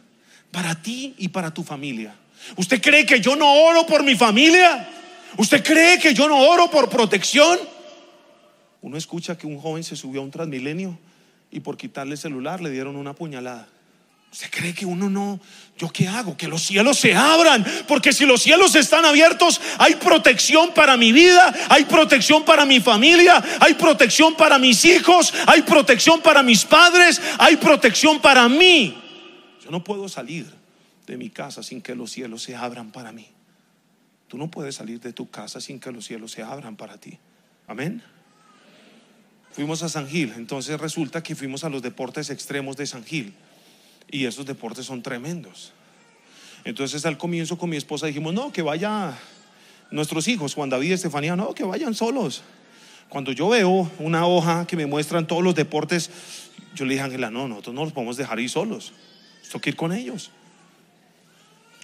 para 0.50 0.82
ti 0.82 1.14
y 1.16 1.28
para 1.28 1.54
tu 1.54 1.62
familia. 1.62 2.14
¿Usted 2.56 2.82
cree 2.82 3.06
que 3.06 3.20
yo 3.20 3.36
no 3.36 3.52
oro 3.52 3.86
por 3.86 4.02
mi 4.02 4.16
familia? 4.16 4.88
¿Usted 5.36 5.62
cree 5.62 5.98
que 5.98 6.12
yo 6.12 6.28
no 6.28 6.38
oro 6.38 6.70
por 6.70 6.88
protección? 6.88 7.59
Uno 8.80 8.96
escucha 8.96 9.36
que 9.38 9.46
un 9.46 9.59
joven 9.59 9.84
se 9.84 9.96
subió 9.96 10.20
a 10.20 10.24
un 10.24 10.30
transmilenio 10.30 10.98
y 11.51 11.61
por 11.61 11.76
quitarle 11.76 12.12
el 12.12 12.18
celular 12.18 12.61
le 12.61 12.70
dieron 12.70 12.96
una 12.96 13.14
puñalada. 13.14 13.68
¿Usted 14.30 14.51
cree 14.51 14.74
que 14.74 14.84
uno 14.84 15.09
no? 15.09 15.40
¿Yo 15.78 15.88
qué 15.88 16.07
hago? 16.07 16.36
Que 16.36 16.49
los 16.49 16.62
cielos 16.62 16.99
se 16.99 17.14
abran. 17.14 17.64
Porque 17.86 18.12
si 18.12 18.26
los 18.26 18.42
cielos 18.42 18.74
están 18.74 19.07
abiertos, 19.07 19.61
hay 19.78 19.94
protección 19.94 20.74
para 20.74 20.99
mi 20.99 21.12
vida, 21.12 21.55
hay 21.70 21.86
protección 21.86 22.44
para 22.44 22.66
mi 22.66 22.80
familia, 22.80 23.42
hay 23.61 23.74
protección 23.74 24.36
para 24.36 24.59
mis 24.59 24.84
hijos, 24.84 25.32
hay 25.46 25.62
protección 25.62 26.20
para 26.20 26.42
mis 26.42 26.64
padres, 26.66 27.22
hay 27.38 27.57
protección 27.57 28.20
para 28.20 28.49
mí. 28.51 28.99
Yo 29.64 29.70
no 29.70 29.82
puedo 29.82 30.09
salir 30.11 30.46
de 31.07 31.16
mi 31.16 31.30
casa 31.30 31.62
sin 31.62 31.80
que 31.80 31.94
los 31.94 32.11
cielos 32.12 32.42
se 32.42 32.55
abran 32.55 32.90
para 32.90 33.12
mí. 33.12 33.28
Tú 34.28 34.36
no 34.36 34.51
puedes 34.51 34.74
salir 34.74 35.01
de 35.01 35.14
tu 35.14 35.30
casa 35.30 35.59
sin 35.59 35.80
que 35.80 35.90
los 35.90 36.05
cielos 36.05 36.32
se 36.32 36.42
abran 36.42 36.76
para 36.76 36.99
ti. 36.99 37.18
Amén. 37.66 38.03
Fuimos 39.53 39.82
a 39.82 39.88
San 39.88 40.09
Gil, 40.09 40.32
entonces 40.36 40.78
resulta 40.80 41.22
que 41.22 41.34
fuimos 41.34 41.64
a 41.64 41.68
los 41.68 41.82
deportes 41.82 42.30
extremos 42.30 42.76
de 42.76 42.86
San 42.86 43.05
Gil. 43.05 43.34
Y 44.11 44.24
esos 44.24 44.46
deportes 44.46 44.86
son 44.86 45.03
tremendos. 45.03 45.72
Entonces 46.64 47.05
al 47.07 47.18
comienzo 47.18 47.59
con 47.59 47.70
mi 47.70 47.76
esposa 47.76 48.07
dijimos, 48.07 48.34
no, 48.34 48.53
que 48.53 48.62
vaya 48.62 49.18
nuestros 49.90 50.28
hijos, 50.28 50.55
Juan 50.55 50.70
David 50.70 50.90
y 50.90 50.92
Estefanía, 50.92 51.36
no, 51.36 51.55
que 51.55 51.64
vayan 51.64 51.94
solos. 51.94 52.42
Cuando 53.09 53.32
yo 53.32 53.49
veo 53.49 53.90
una 53.99 54.26
hoja 54.26 54.66
que 54.66 54.76
me 54.76 54.86
muestran 54.86 55.26
todos 55.26 55.42
los 55.42 55.55
deportes, 55.55 56.11
yo 56.74 56.84
le 56.84 56.92
dije 56.92 57.03
a 57.03 57.07
Ángela, 57.07 57.30
no, 57.30 57.49
nosotros 57.49 57.74
no 57.74 57.84
los 57.84 57.92
podemos 57.92 58.16
dejar 58.16 58.38
ir 58.40 58.51
solos. 58.51 58.92
Esto 59.42 59.61
que 59.61 59.70
ir 59.70 59.76
con 59.76 59.92
ellos. 59.92 60.30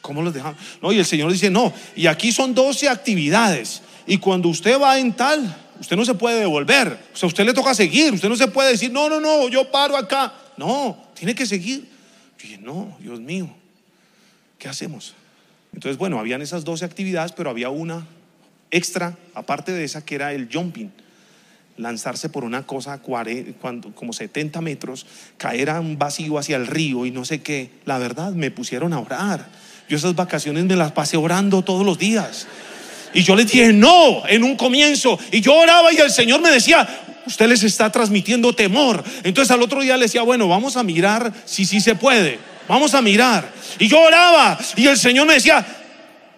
¿Cómo 0.02 0.20
los 0.20 0.34
dejamos? 0.34 0.58
No, 0.82 0.92
y 0.92 0.98
el 0.98 1.06
Señor 1.06 1.32
dice, 1.32 1.48
no, 1.48 1.72
y 1.96 2.06
aquí 2.06 2.30
son 2.30 2.54
12 2.54 2.90
actividades. 2.90 3.80
Y 4.06 4.18
cuando 4.18 4.50
usted 4.50 4.78
va 4.78 4.98
en 4.98 5.14
tal, 5.14 5.63
usted 5.80 5.96
no 5.96 6.04
se 6.04 6.14
puede 6.14 6.40
devolver. 6.40 6.98
O 7.12 7.16
sea, 7.16 7.26
usted 7.26 7.44
le 7.44 7.52
toca 7.52 7.74
seguir. 7.74 8.12
Usted 8.12 8.28
no 8.28 8.36
se 8.36 8.48
puede 8.48 8.72
decir, 8.72 8.92
no, 8.92 9.08
no, 9.08 9.20
no, 9.20 9.48
yo 9.48 9.70
paro 9.70 9.96
acá. 9.96 10.32
No, 10.56 11.08
tiene 11.14 11.34
que 11.34 11.46
seguir. 11.46 11.88
Yo 12.38 12.48
dije, 12.48 12.58
no, 12.58 12.96
Dios 13.00 13.20
mío, 13.20 13.48
¿qué 14.58 14.68
hacemos? 14.68 15.14
Entonces, 15.72 15.98
bueno, 15.98 16.18
habían 16.18 16.42
esas 16.42 16.64
12 16.64 16.84
actividades, 16.84 17.32
pero 17.32 17.50
había 17.50 17.70
una 17.70 18.06
extra, 18.70 19.16
aparte 19.34 19.72
de 19.72 19.84
esa, 19.84 20.04
que 20.04 20.14
era 20.14 20.32
el 20.32 20.48
jumping. 20.52 20.92
Lanzarse 21.76 22.28
por 22.28 22.44
una 22.44 22.64
cosa 22.64 23.00
como 23.02 24.12
70 24.12 24.60
metros, 24.60 25.06
caer 25.36 25.70
a 25.70 25.80
un 25.80 25.98
vacío 25.98 26.38
hacia 26.38 26.56
el 26.56 26.68
río 26.68 27.04
y 27.04 27.10
no 27.10 27.24
sé 27.24 27.42
qué. 27.42 27.70
La 27.84 27.98
verdad, 27.98 28.32
me 28.32 28.52
pusieron 28.52 28.92
a 28.92 29.00
orar. 29.00 29.48
Yo 29.88 29.96
esas 29.96 30.14
vacaciones 30.14 30.64
me 30.64 30.76
las 30.76 30.92
pasé 30.92 31.16
orando 31.16 31.62
todos 31.62 31.84
los 31.84 31.98
días. 31.98 32.46
Y 33.14 33.22
yo 33.22 33.36
les 33.36 33.50
dije 33.50 33.72
no 33.72 34.22
en 34.28 34.44
un 34.44 34.56
comienzo. 34.56 35.18
Y 35.30 35.40
yo 35.40 35.54
oraba 35.54 35.92
y 35.92 35.96
el 35.96 36.10
Señor 36.10 36.40
me 36.40 36.50
decía, 36.50 36.86
usted 37.26 37.48
les 37.48 37.62
está 37.62 37.90
transmitiendo 37.90 38.52
temor. 38.52 39.02
Entonces 39.22 39.50
al 39.50 39.62
otro 39.62 39.80
día 39.80 39.96
le 39.96 40.04
decía, 40.04 40.22
bueno, 40.22 40.48
vamos 40.48 40.76
a 40.76 40.82
mirar 40.82 41.32
si 41.44 41.64
sí 41.64 41.80
se 41.80 41.94
puede. 41.94 42.38
Vamos 42.68 42.94
a 42.94 43.02
mirar. 43.02 43.50
Y 43.78 43.88
yo 43.88 44.00
oraba 44.00 44.58
y 44.76 44.86
el 44.86 44.98
Señor 44.98 45.26
me 45.26 45.34
decía, 45.34 45.64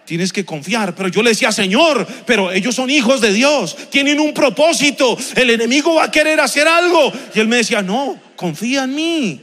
tienes 0.05 0.31
que 0.31 0.45
confiar. 0.45 0.95
Pero 0.95 1.09
yo 1.09 1.21
le 1.21 1.31
decía, 1.31 1.51
Señor, 1.51 2.07
pero 2.25 2.51
ellos 2.51 2.75
son 2.75 2.89
hijos 2.89 3.21
de 3.21 3.33
Dios, 3.33 3.75
tienen 3.89 4.19
un 4.19 4.33
propósito, 4.33 5.17
el 5.35 5.49
enemigo 5.49 5.95
va 5.95 6.05
a 6.05 6.11
querer 6.11 6.39
hacer 6.39 6.67
algo. 6.67 7.11
Y 7.33 7.39
él 7.39 7.47
me 7.47 7.57
decía, 7.57 7.81
no, 7.81 8.19
confía 8.35 8.83
en 8.83 8.95
mí. 8.95 9.41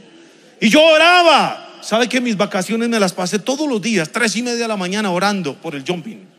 Y 0.59 0.69
yo 0.69 0.81
oraba. 0.81 1.61
¿Sabe 1.81 2.09
que 2.09 2.19
mis 2.19 2.35
vacaciones 2.35 2.89
me 2.89 2.99
las 2.99 3.13
pasé 3.13 3.37
todos 3.37 3.69
los 3.69 3.79
días, 3.79 4.09
tres 4.11 4.35
y 4.35 4.41
media 4.41 4.63
de 4.63 4.67
la 4.67 4.75
mañana 4.75 5.11
orando 5.11 5.53
por 5.53 5.75
el 5.75 5.83
jumping? 5.85 6.34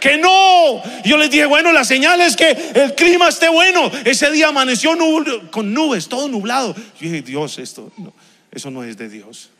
Que 0.00 0.18
no. 0.18 0.82
Yo 1.04 1.16
les 1.16 1.30
dije, 1.30 1.46
bueno, 1.46 1.72
la 1.72 1.84
señal 1.84 2.20
es 2.20 2.36
que 2.36 2.50
el 2.50 2.94
clima 2.94 3.28
esté 3.28 3.48
bueno. 3.48 3.90
Ese 4.04 4.30
día 4.30 4.48
amaneció 4.48 4.96
con 5.50 5.72
nubes, 5.72 6.08
todo 6.08 6.28
nublado. 6.28 6.74
Yo 6.74 6.82
dije, 7.00 7.22
Dios, 7.22 7.58
esto, 7.58 7.90
eso 8.50 8.70
no 8.70 8.84
es 8.84 8.96
de 8.96 9.08
Dios. 9.08 9.50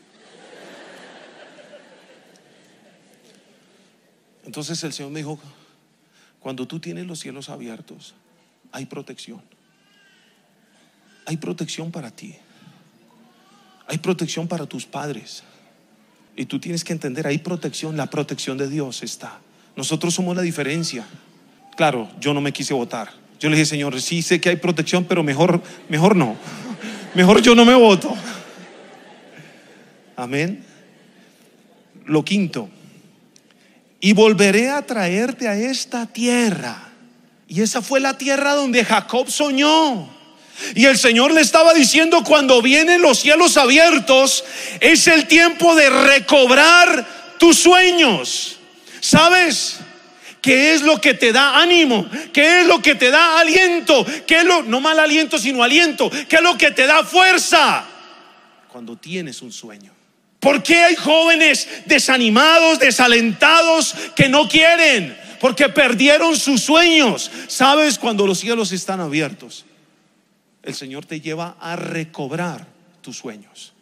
Entonces 4.45 4.83
el 4.83 4.93
Señor 4.93 5.11
me 5.11 5.19
dijo, 5.19 5.39
cuando 6.39 6.67
tú 6.67 6.79
tienes 6.79 7.05
los 7.05 7.19
cielos 7.19 7.49
abiertos, 7.49 8.15
hay 8.71 8.85
protección. 8.85 9.41
Hay 11.25 11.37
protección 11.37 11.91
para 11.91 12.09
ti. 12.09 12.35
Hay 13.87 13.99
protección 13.99 14.47
para 14.47 14.65
tus 14.65 14.85
padres. 14.85 15.43
Y 16.35 16.45
tú 16.45 16.59
tienes 16.59 16.83
que 16.83 16.93
entender, 16.93 17.27
hay 17.27 17.39
protección, 17.39 17.97
la 17.97 18.09
protección 18.09 18.57
de 18.57 18.69
Dios 18.69 19.03
está. 19.03 19.39
Nosotros 19.79 20.13
somos 20.13 20.35
la 20.35 20.41
diferencia. 20.41 21.05
Claro, 21.77 22.09
yo 22.19 22.33
no 22.33 22.41
me 22.41 22.51
quise 22.51 22.73
votar. 22.73 23.11
Yo 23.39 23.47
le 23.49 23.55
dije, 23.55 23.65
Señor, 23.65 24.01
sí 24.01 24.21
sé 24.21 24.41
que 24.41 24.49
hay 24.49 24.57
protección, 24.57 25.05
pero 25.05 25.23
mejor, 25.23 25.63
mejor 25.87 26.17
no. 26.17 26.35
Mejor 27.15 27.41
yo 27.41 27.55
no 27.55 27.63
me 27.63 27.73
voto. 27.75 28.13
Amén. 30.17 30.65
Lo 32.03 32.25
quinto, 32.25 32.67
y 34.01 34.11
volveré 34.11 34.69
a 34.69 34.81
traerte 34.81 35.47
a 35.47 35.55
esta 35.55 36.07
tierra. 36.07 36.89
Y 37.47 37.61
esa 37.61 37.81
fue 37.81 38.01
la 38.01 38.17
tierra 38.17 38.55
donde 38.55 38.83
Jacob 38.83 39.29
soñó. 39.31 40.09
Y 40.75 40.87
el 40.87 40.97
Señor 40.97 41.31
le 41.31 41.39
estaba 41.39 41.73
diciendo, 41.73 42.25
cuando 42.25 42.61
vienen 42.61 43.01
los 43.01 43.19
cielos 43.19 43.55
abiertos, 43.55 44.43
es 44.81 45.07
el 45.07 45.25
tiempo 45.25 45.73
de 45.73 45.89
recobrar 45.89 47.37
tus 47.39 47.59
sueños. 47.59 48.58
¿Sabes? 48.99 49.79
¿Qué 50.41 50.73
es 50.73 50.81
lo 50.81 51.01
que 51.01 51.13
te 51.13 51.31
da 51.31 51.59
ánimo? 51.59 52.09
¿Qué 52.31 52.61
es 52.61 52.67
lo 52.67 52.81
que 52.81 52.95
te 52.95 53.11
da 53.11 53.39
aliento? 53.39 54.05
¿Qué 54.25 54.39
es 54.39 54.45
lo, 54.45 54.63
no 54.63 54.79
mal 54.79 54.99
aliento, 54.99 55.37
sino 55.37 55.63
aliento? 55.63 56.09
¿Qué 56.09 56.37
es 56.37 56.41
lo 56.41 56.57
que 56.57 56.71
te 56.71 56.87
da 56.87 57.03
fuerza? 57.03 57.85
Cuando 58.69 58.95
tienes 58.95 59.41
un 59.41 59.51
sueño. 59.51 59.91
¿Por 60.39 60.63
qué 60.63 60.77
hay 60.77 60.95
jóvenes 60.95 61.67
desanimados, 61.85 62.79
desalentados, 62.79 63.93
que 64.15 64.29
no 64.29 64.47
quieren? 64.47 65.17
Porque 65.41 65.67
perdieron 65.67 66.37
sus 66.37 66.61
sueños. 66.61 67.29
¿Sabes 67.47 67.99
cuando 67.99 68.25
los 68.25 68.39
cielos 68.39 68.71
están 68.71 69.01
abiertos? 69.01 69.65
El 70.63 70.75
Señor 70.75 71.05
te 71.05 71.19
lleva 71.19 71.57
a 71.59 71.75
recobrar 71.75 72.65
tus 73.01 73.17
sueños. 73.17 73.73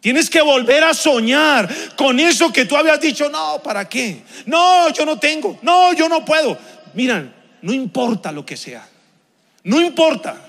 Tienes 0.00 0.30
que 0.30 0.40
volver 0.40 0.82
a 0.84 0.94
soñar 0.94 1.68
con 1.96 2.18
eso 2.18 2.52
que 2.52 2.64
tú 2.64 2.76
habías 2.76 3.00
dicho, 3.00 3.28
no, 3.28 3.60
¿para 3.62 3.88
qué? 3.88 4.22
No, 4.46 4.90
yo 4.92 5.04
no 5.04 5.18
tengo, 5.18 5.58
no, 5.62 5.92
yo 5.92 6.08
no 6.08 6.24
puedo. 6.24 6.58
Miran, 6.94 7.34
no 7.62 7.72
importa 7.72 8.32
lo 8.32 8.46
que 8.46 8.56
sea, 8.56 8.88
no 9.64 9.80
importa. 9.80 10.46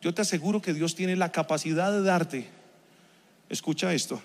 Yo 0.00 0.14
te 0.14 0.22
aseguro 0.22 0.62
que 0.62 0.72
Dios 0.72 0.94
tiene 0.94 1.16
la 1.16 1.32
capacidad 1.32 1.92
de 1.92 2.02
darte, 2.02 2.48
escucha 3.48 3.92
esto, 3.92 4.20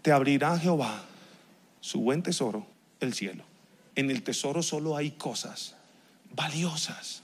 te 0.00 0.12
abrirá 0.12 0.58
Jehová 0.58 1.04
su 1.80 2.00
buen 2.00 2.22
tesoro, 2.22 2.66
el 3.00 3.14
cielo. 3.14 3.44
En 3.94 4.10
el 4.10 4.22
tesoro 4.22 4.62
solo 4.62 4.96
hay 4.96 5.10
cosas 5.12 5.74
valiosas. 6.34 7.22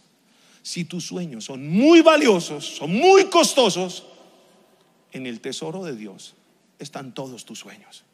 Si 0.62 0.84
tus 0.84 1.06
sueños 1.06 1.44
son 1.44 1.68
muy 1.68 2.00
valiosos, 2.00 2.66
son 2.66 2.92
muy 2.92 3.24
costosos, 3.26 4.04
en 5.14 5.26
el 5.26 5.40
tesoro 5.40 5.84
de 5.84 5.96
Dios 5.96 6.34
están 6.78 7.12
todos 7.12 7.46
tus 7.46 7.60
sueños. 7.60 8.04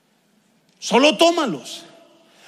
Solo 0.78 1.16
tómalos. 1.16 1.84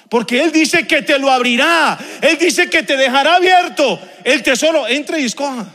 Porque 0.09 0.43
Él 0.43 0.51
dice 0.51 0.85
que 0.87 1.01
te 1.01 1.17
lo 1.17 1.29
abrirá. 1.29 1.97
Él 2.21 2.37
dice 2.37 2.69
que 2.69 2.83
te 2.83 2.95
dejará 2.95 3.35
abierto 3.35 3.99
el 4.23 4.43
tesoro. 4.43 4.87
Entre 4.87 5.19
y 5.19 5.25
escoja. 5.25 5.65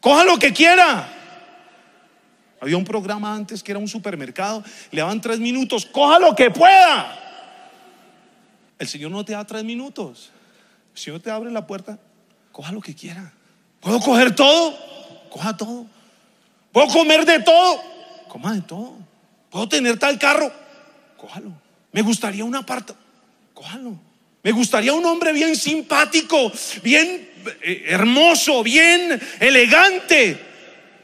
Coja 0.00 0.24
lo 0.24 0.38
que 0.38 0.52
quiera. 0.52 1.08
Había 2.60 2.76
un 2.76 2.84
programa 2.84 3.34
antes 3.34 3.62
que 3.62 3.72
era 3.72 3.80
un 3.80 3.88
supermercado. 3.88 4.62
Le 4.92 5.00
daban 5.00 5.20
tres 5.20 5.40
minutos. 5.40 5.84
Coja 5.86 6.20
lo 6.20 6.36
que 6.36 6.50
pueda. 6.50 7.18
El 8.78 8.86
Señor 8.86 9.10
no 9.10 9.24
te 9.24 9.32
da 9.32 9.44
tres 9.44 9.64
minutos. 9.64 10.30
El 10.94 11.00
Señor 11.00 11.20
te 11.20 11.30
abre 11.30 11.50
la 11.50 11.66
puerta. 11.66 11.98
Coja 12.52 12.70
lo 12.70 12.80
que 12.80 12.94
quiera. 12.94 13.32
¿Puedo 13.80 13.98
coger 13.98 14.36
todo? 14.36 14.76
Coja 15.30 15.56
todo. 15.56 15.86
¿Puedo 16.78 16.92
comer 16.92 17.24
de 17.24 17.40
todo? 17.40 17.82
Coma 18.28 18.54
de 18.54 18.60
todo. 18.60 18.94
¿Puedo 19.50 19.68
tener 19.68 19.98
tal 19.98 20.16
carro? 20.16 20.52
Cójalo. 21.16 21.50
Me 21.90 22.02
gustaría 22.02 22.44
un 22.44 22.54
aparto. 22.54 22.94
Cójalo. 23.52 23.98
Me 24.44 24.52
gustaría 24.52 24.92
un 24.92 25.04
hombre 25.04 25.32
bien 25.32 25.56
simpático, 25.56 26.52
bien 26.84 27.30
eh, 27.62 27.84
hermoso, 27.88 28.62
bien 28.62 29.20
elegante. 29.40 30.40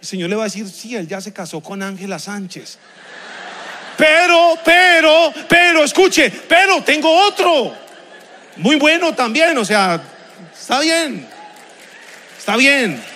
El 0.00 0.06
Señor 0.06 0.30
le 0.30 0.36
va 0.36 0.42
a 0.42 0.44
decir, 0.44 0.68
sí, 0.68 0.94
él 0.94 1.08
ya 1.08 1.20
se 1.20 1.32
casó 1.32 1.60
con 1.60 1.82
Ángela 1.82 2.20
Sánchez. 2.20 2.78
Pero, 3.98 4.56
pero, 4.64 5.32
pero, 5.48 5.82
escuche, 5.82 6.30
pero 6.30 6.84
tengo 6.84 7.10
otro. 7.26 7.74
Muy 8.58 8.76
bueno 8.76 9.12
también, 9.12 9.58
o 9.58 9.64
sea, 9.64 10.00
está 10.56 10.78
bien. 10.78 11.28
Está 12.38 12.54
bien. 12.56 13.13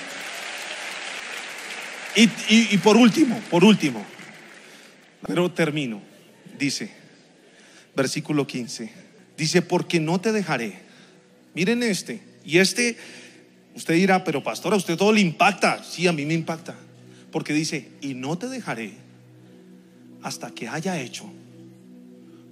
Y, 2.19 2.77
por 2.79 2.97
último, 2.97 3.41
por 3.49 3.63
último, 3.63 4.05
pero 5.25 5.53
termino, 5.53 6.03
dice, 6.59 6.91
versículo 7.95 8.45
15, 8.45 8.91
dice, 9.37 9.63
porque 9.63 10.01
no 10.01 10.21
te 10.21 10.33
dejaré. 10.33 10.81
Miren 11.55 11.85
este, 11.85 12.21
y 12.45 12.59
este, 12.59 12.97
usted 13.77 13.95
dirá, 13.95 14.25
pero 14.25 14.43
pastor, 14.43 14.75
a 14.75 14.77
usted 14.77 14.97
todo 14.97 15.13
le 15.13 15.21
impacta. 15.21 15.85
Sí, 15.85 16.09
a 16.09 16.13
mí 16.13 16.27
me 16.27 16.35
impacta. 16.35 16.75
Porque 17.31 17.53
dice, 17.53 17.89
y 18.01 18.15
no 18.15 18.37
te 18.37 18.49
dejaré 18.49 18.95
hasta 20.23 20.51
que 20.51 20.67
haya 20.67 21.01
hecho 21.01 21.31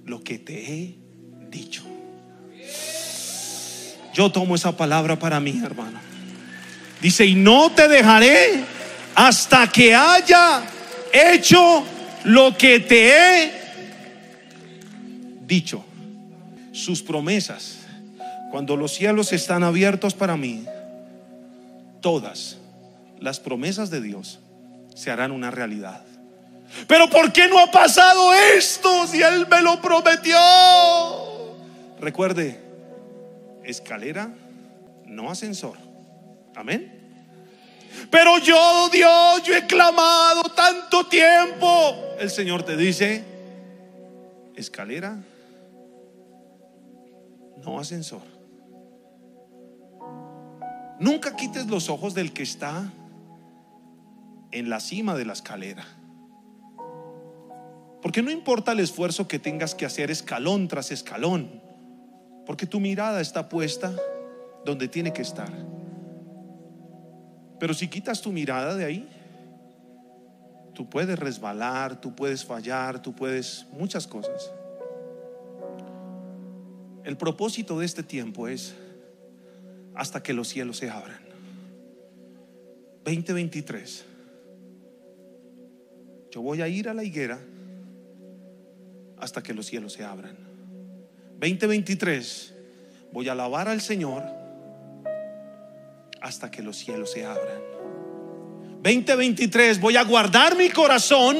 lo 0.05 0.23
que 0.23 0.39
te 0.39 0.71
he 0.71 0.95
dicho. 1.51 1.83
Yo 4.13 4.31
tomo 4.31 4.55
esa 4.55 4.77
palabra 4.77 5.19
para 5.19 5.41
mí, 5.41 5.59
hermano. 5.61 5.99
Dice, 7.01 7.25
y 7.25 7.35
no 7.35 7.69
te 7.71 7.89
dejaré 7.89 8.76
hasta 9.17 9.67
que 9.71 9.95
haya 9.95 10.61
hecho 11.11 11.83
lo 12.25 12.55
que 12.55 12.79
te 12.79 13.09
he 13.09 13.51
dicho. 15.41 15.83
Sus 16.71 17.01
promesas, 17.01 17.79
cuando 18.51 18.77
los 18.77 18.93
cielos 18.93 19.33
están 19.33 19.63
abiertos 19.63 20.13
para 20.13 20.37
mí, 20.37 20.65
todas 21.99 22.57
las 23.19 23.39
promesas 23.39 23.89
de 23.89 24.01
Dios 24.01 24.39
se 24.93 25.09
harán 25.09 25.31
una 25.31 25.49
realidad. 25.49 26.03
Pero 26.87 27.09
¿por 27.09 27.33
qué 27.33 27.47
no 27.47 27.57
ha 27.57 27.71
pasado 27.71 28.35
esto 28.55 29.07
si 29.07 29.23
Él 29.23 29.47
me 29.49 29.63
lo 29.63 29.81
prometió? 29.81 30.37
Recuerde, 31.99 32.59
escalera, 33.63 34.29
no 35.07 35.31
ascensor. 35.31 35.79
Amén. 36.55 36.96
Pero 38.09 38.37
yo, 38.39 38.89
Dios, 38.91 39.43
yo 39.43 39.55
he 39.55 39.65
clamado 39.65 40.43
tanto 40.55 41.05
tiempo. 41.07 41.67
El 42.19 42.29
Señor 42.29 42.63
te 42.63 42.77
dice, 42.77 43.23
escalera, 44.55 45.17
no 47.63 47.79
ascensor. 47.79 48.21
Nunca 50.99 51.35
quites 51.35 51.67
los 51.67 51.89
ojos 51.89 52.13
del 52.13 52.33
que 52.33 52.43
está 52.43 52.91
en 54.51 54.69
la 54.69 54.79
cima 54.79 55.15
de 55.15 55.25
la 55.25 55.33
escalera. 55.33 55.85
Porque 58.01 58.21
no 58.21 58.31
importa 58.31 58.71
el 58.71 58.79
esfuerzo 58.79 59.27
que 59.27 59.37
tengas 59.37 59.75
que 59.75 59.85
hacer 59.85 60.09
escalón 60.09 60.67
tras 60.67 60.91
escalón, 60.91 61.61
porque 62.45 62.65
tu 62.65 62.79
mirada 62.79 63.21
está 63.21 63.49
puesta 63.49 63.93
donde 64.65 64.87
tiene 64.87 65.13
que 65.13 65.21
estar. 65.21 65.51
Pero 67.59 67.73
si 67.73 67.87
quitas 67.87 68.21
tu 68.21 68.31
mirada 68.31 68.75
de 68.75 68.85
ahí, 68.85 69.09
tú 70.73 70.89
puedes 70.89 71.17
resbalar, 71.17 71.99
tú 71.99 72.15
puedes 72.15 72.45
fallar, 72.45 73.01
tú 73.01 73.15
puedes 73.15 73.65
muchas 73.71 74.05
cosas. 74.05 74.51
El 77.03 77.17
propósito 77.17 77.79
de 77.79 77.85
este 77.85 78.03
tiempo 78.03 78.47
es 78.47 78.75
hasta 79.95 80.21
que 80.21 80.33
los 80.33 80.49
cielos 80.49 80.77
se 80.77 80.89
abran. 80.89 81.21
2023. 83.05 84.05
Yo 86.29 86.41
voy 86.41 86.61
a 86.61 86.67
ir 86.67 86.89
a 86.89 86.93
la 86.93 87.03
higuera 87.03 87.39
hasta 89.17 89.41
que 89.41 89.53
los 89.53 89.65
cielos 89.65 89.93
se 89.93 90.03
abran. 90.03 90.37
2023. 91.39 92.53
Voy 93.13 93.29
a 93.29 93.31
alabar 93.31 93.69
al 93.69 93.81
Señor 93.81 94.36
hasta 96.21 96.51
que 96.51 96.61
los 96.61 96.77
cielos 96.77 97.11
se 97.11 97.25
abran. 97.25 97.61
2023, 98.83 99.79
voy 99.79 99.97
a 99.97 100.03
guardar 100.03 100.55
mi 100.55 100.69
corazón 100.69 101.37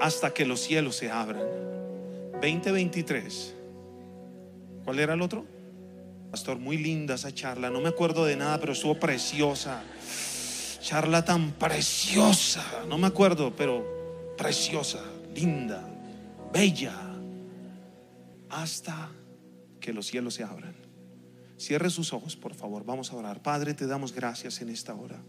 hasta 0.00 0.32
que 0.32 0.46
los 0.46 0.60
cielos 0.60 0.96
se 0.96 1.10
abran. 1.10 1.42
2023. 2.40 3.54
¿Cuál 4.84 4.98
era 4.98 5.14
el 5.14 5.20
otro? 5.20 5.44
Pastor, 6.30 6.58
muy 6.58 6.78
linda 6.78 7.16
esa 7.16 7.34
charla. 7.34 7.70
No 7.70 7.80
me 7.80 7.88
acuerdo 7.88 8.24
de 8.24 8.36
nada, 8.36 8.58
pero 8.58 8.72
estuvo 8.72 8.98
preciosa. 8.98 9.82
Charla 10.80 11.24
tan 11.24 11.52
preciosa. 11.52 12.64
No 12.88 12.96
me 12.96 13.08
acuerdo, 13.08 13.54
pero 13.54 14.34
preciosa, 14.38 15.00
linda, 15.34 15.86
bella. 16.52 16.94
Hasta 18.48 19.10
que 19.80 19.92
los 19.92 20.06
cielos 20.06 20.34
se 20.34 20.44
abran. 20.44 20.79
Cierre 21.60 21.90
sus 21.90 22.14
ojos, 22.14 22.36
por 22.36 22.54
favor. 22.54 22.86
Vamos 22.86 23.12
a 23.12 23.16
orar. 23.16 23.42
Padre, 23.42 23.74
te 23.74 23.86
damos 23.86 24.14
gracias 24.14 24.62
en 24.62 24.70
esta 24.70 24.94
hora. 24.94 25.22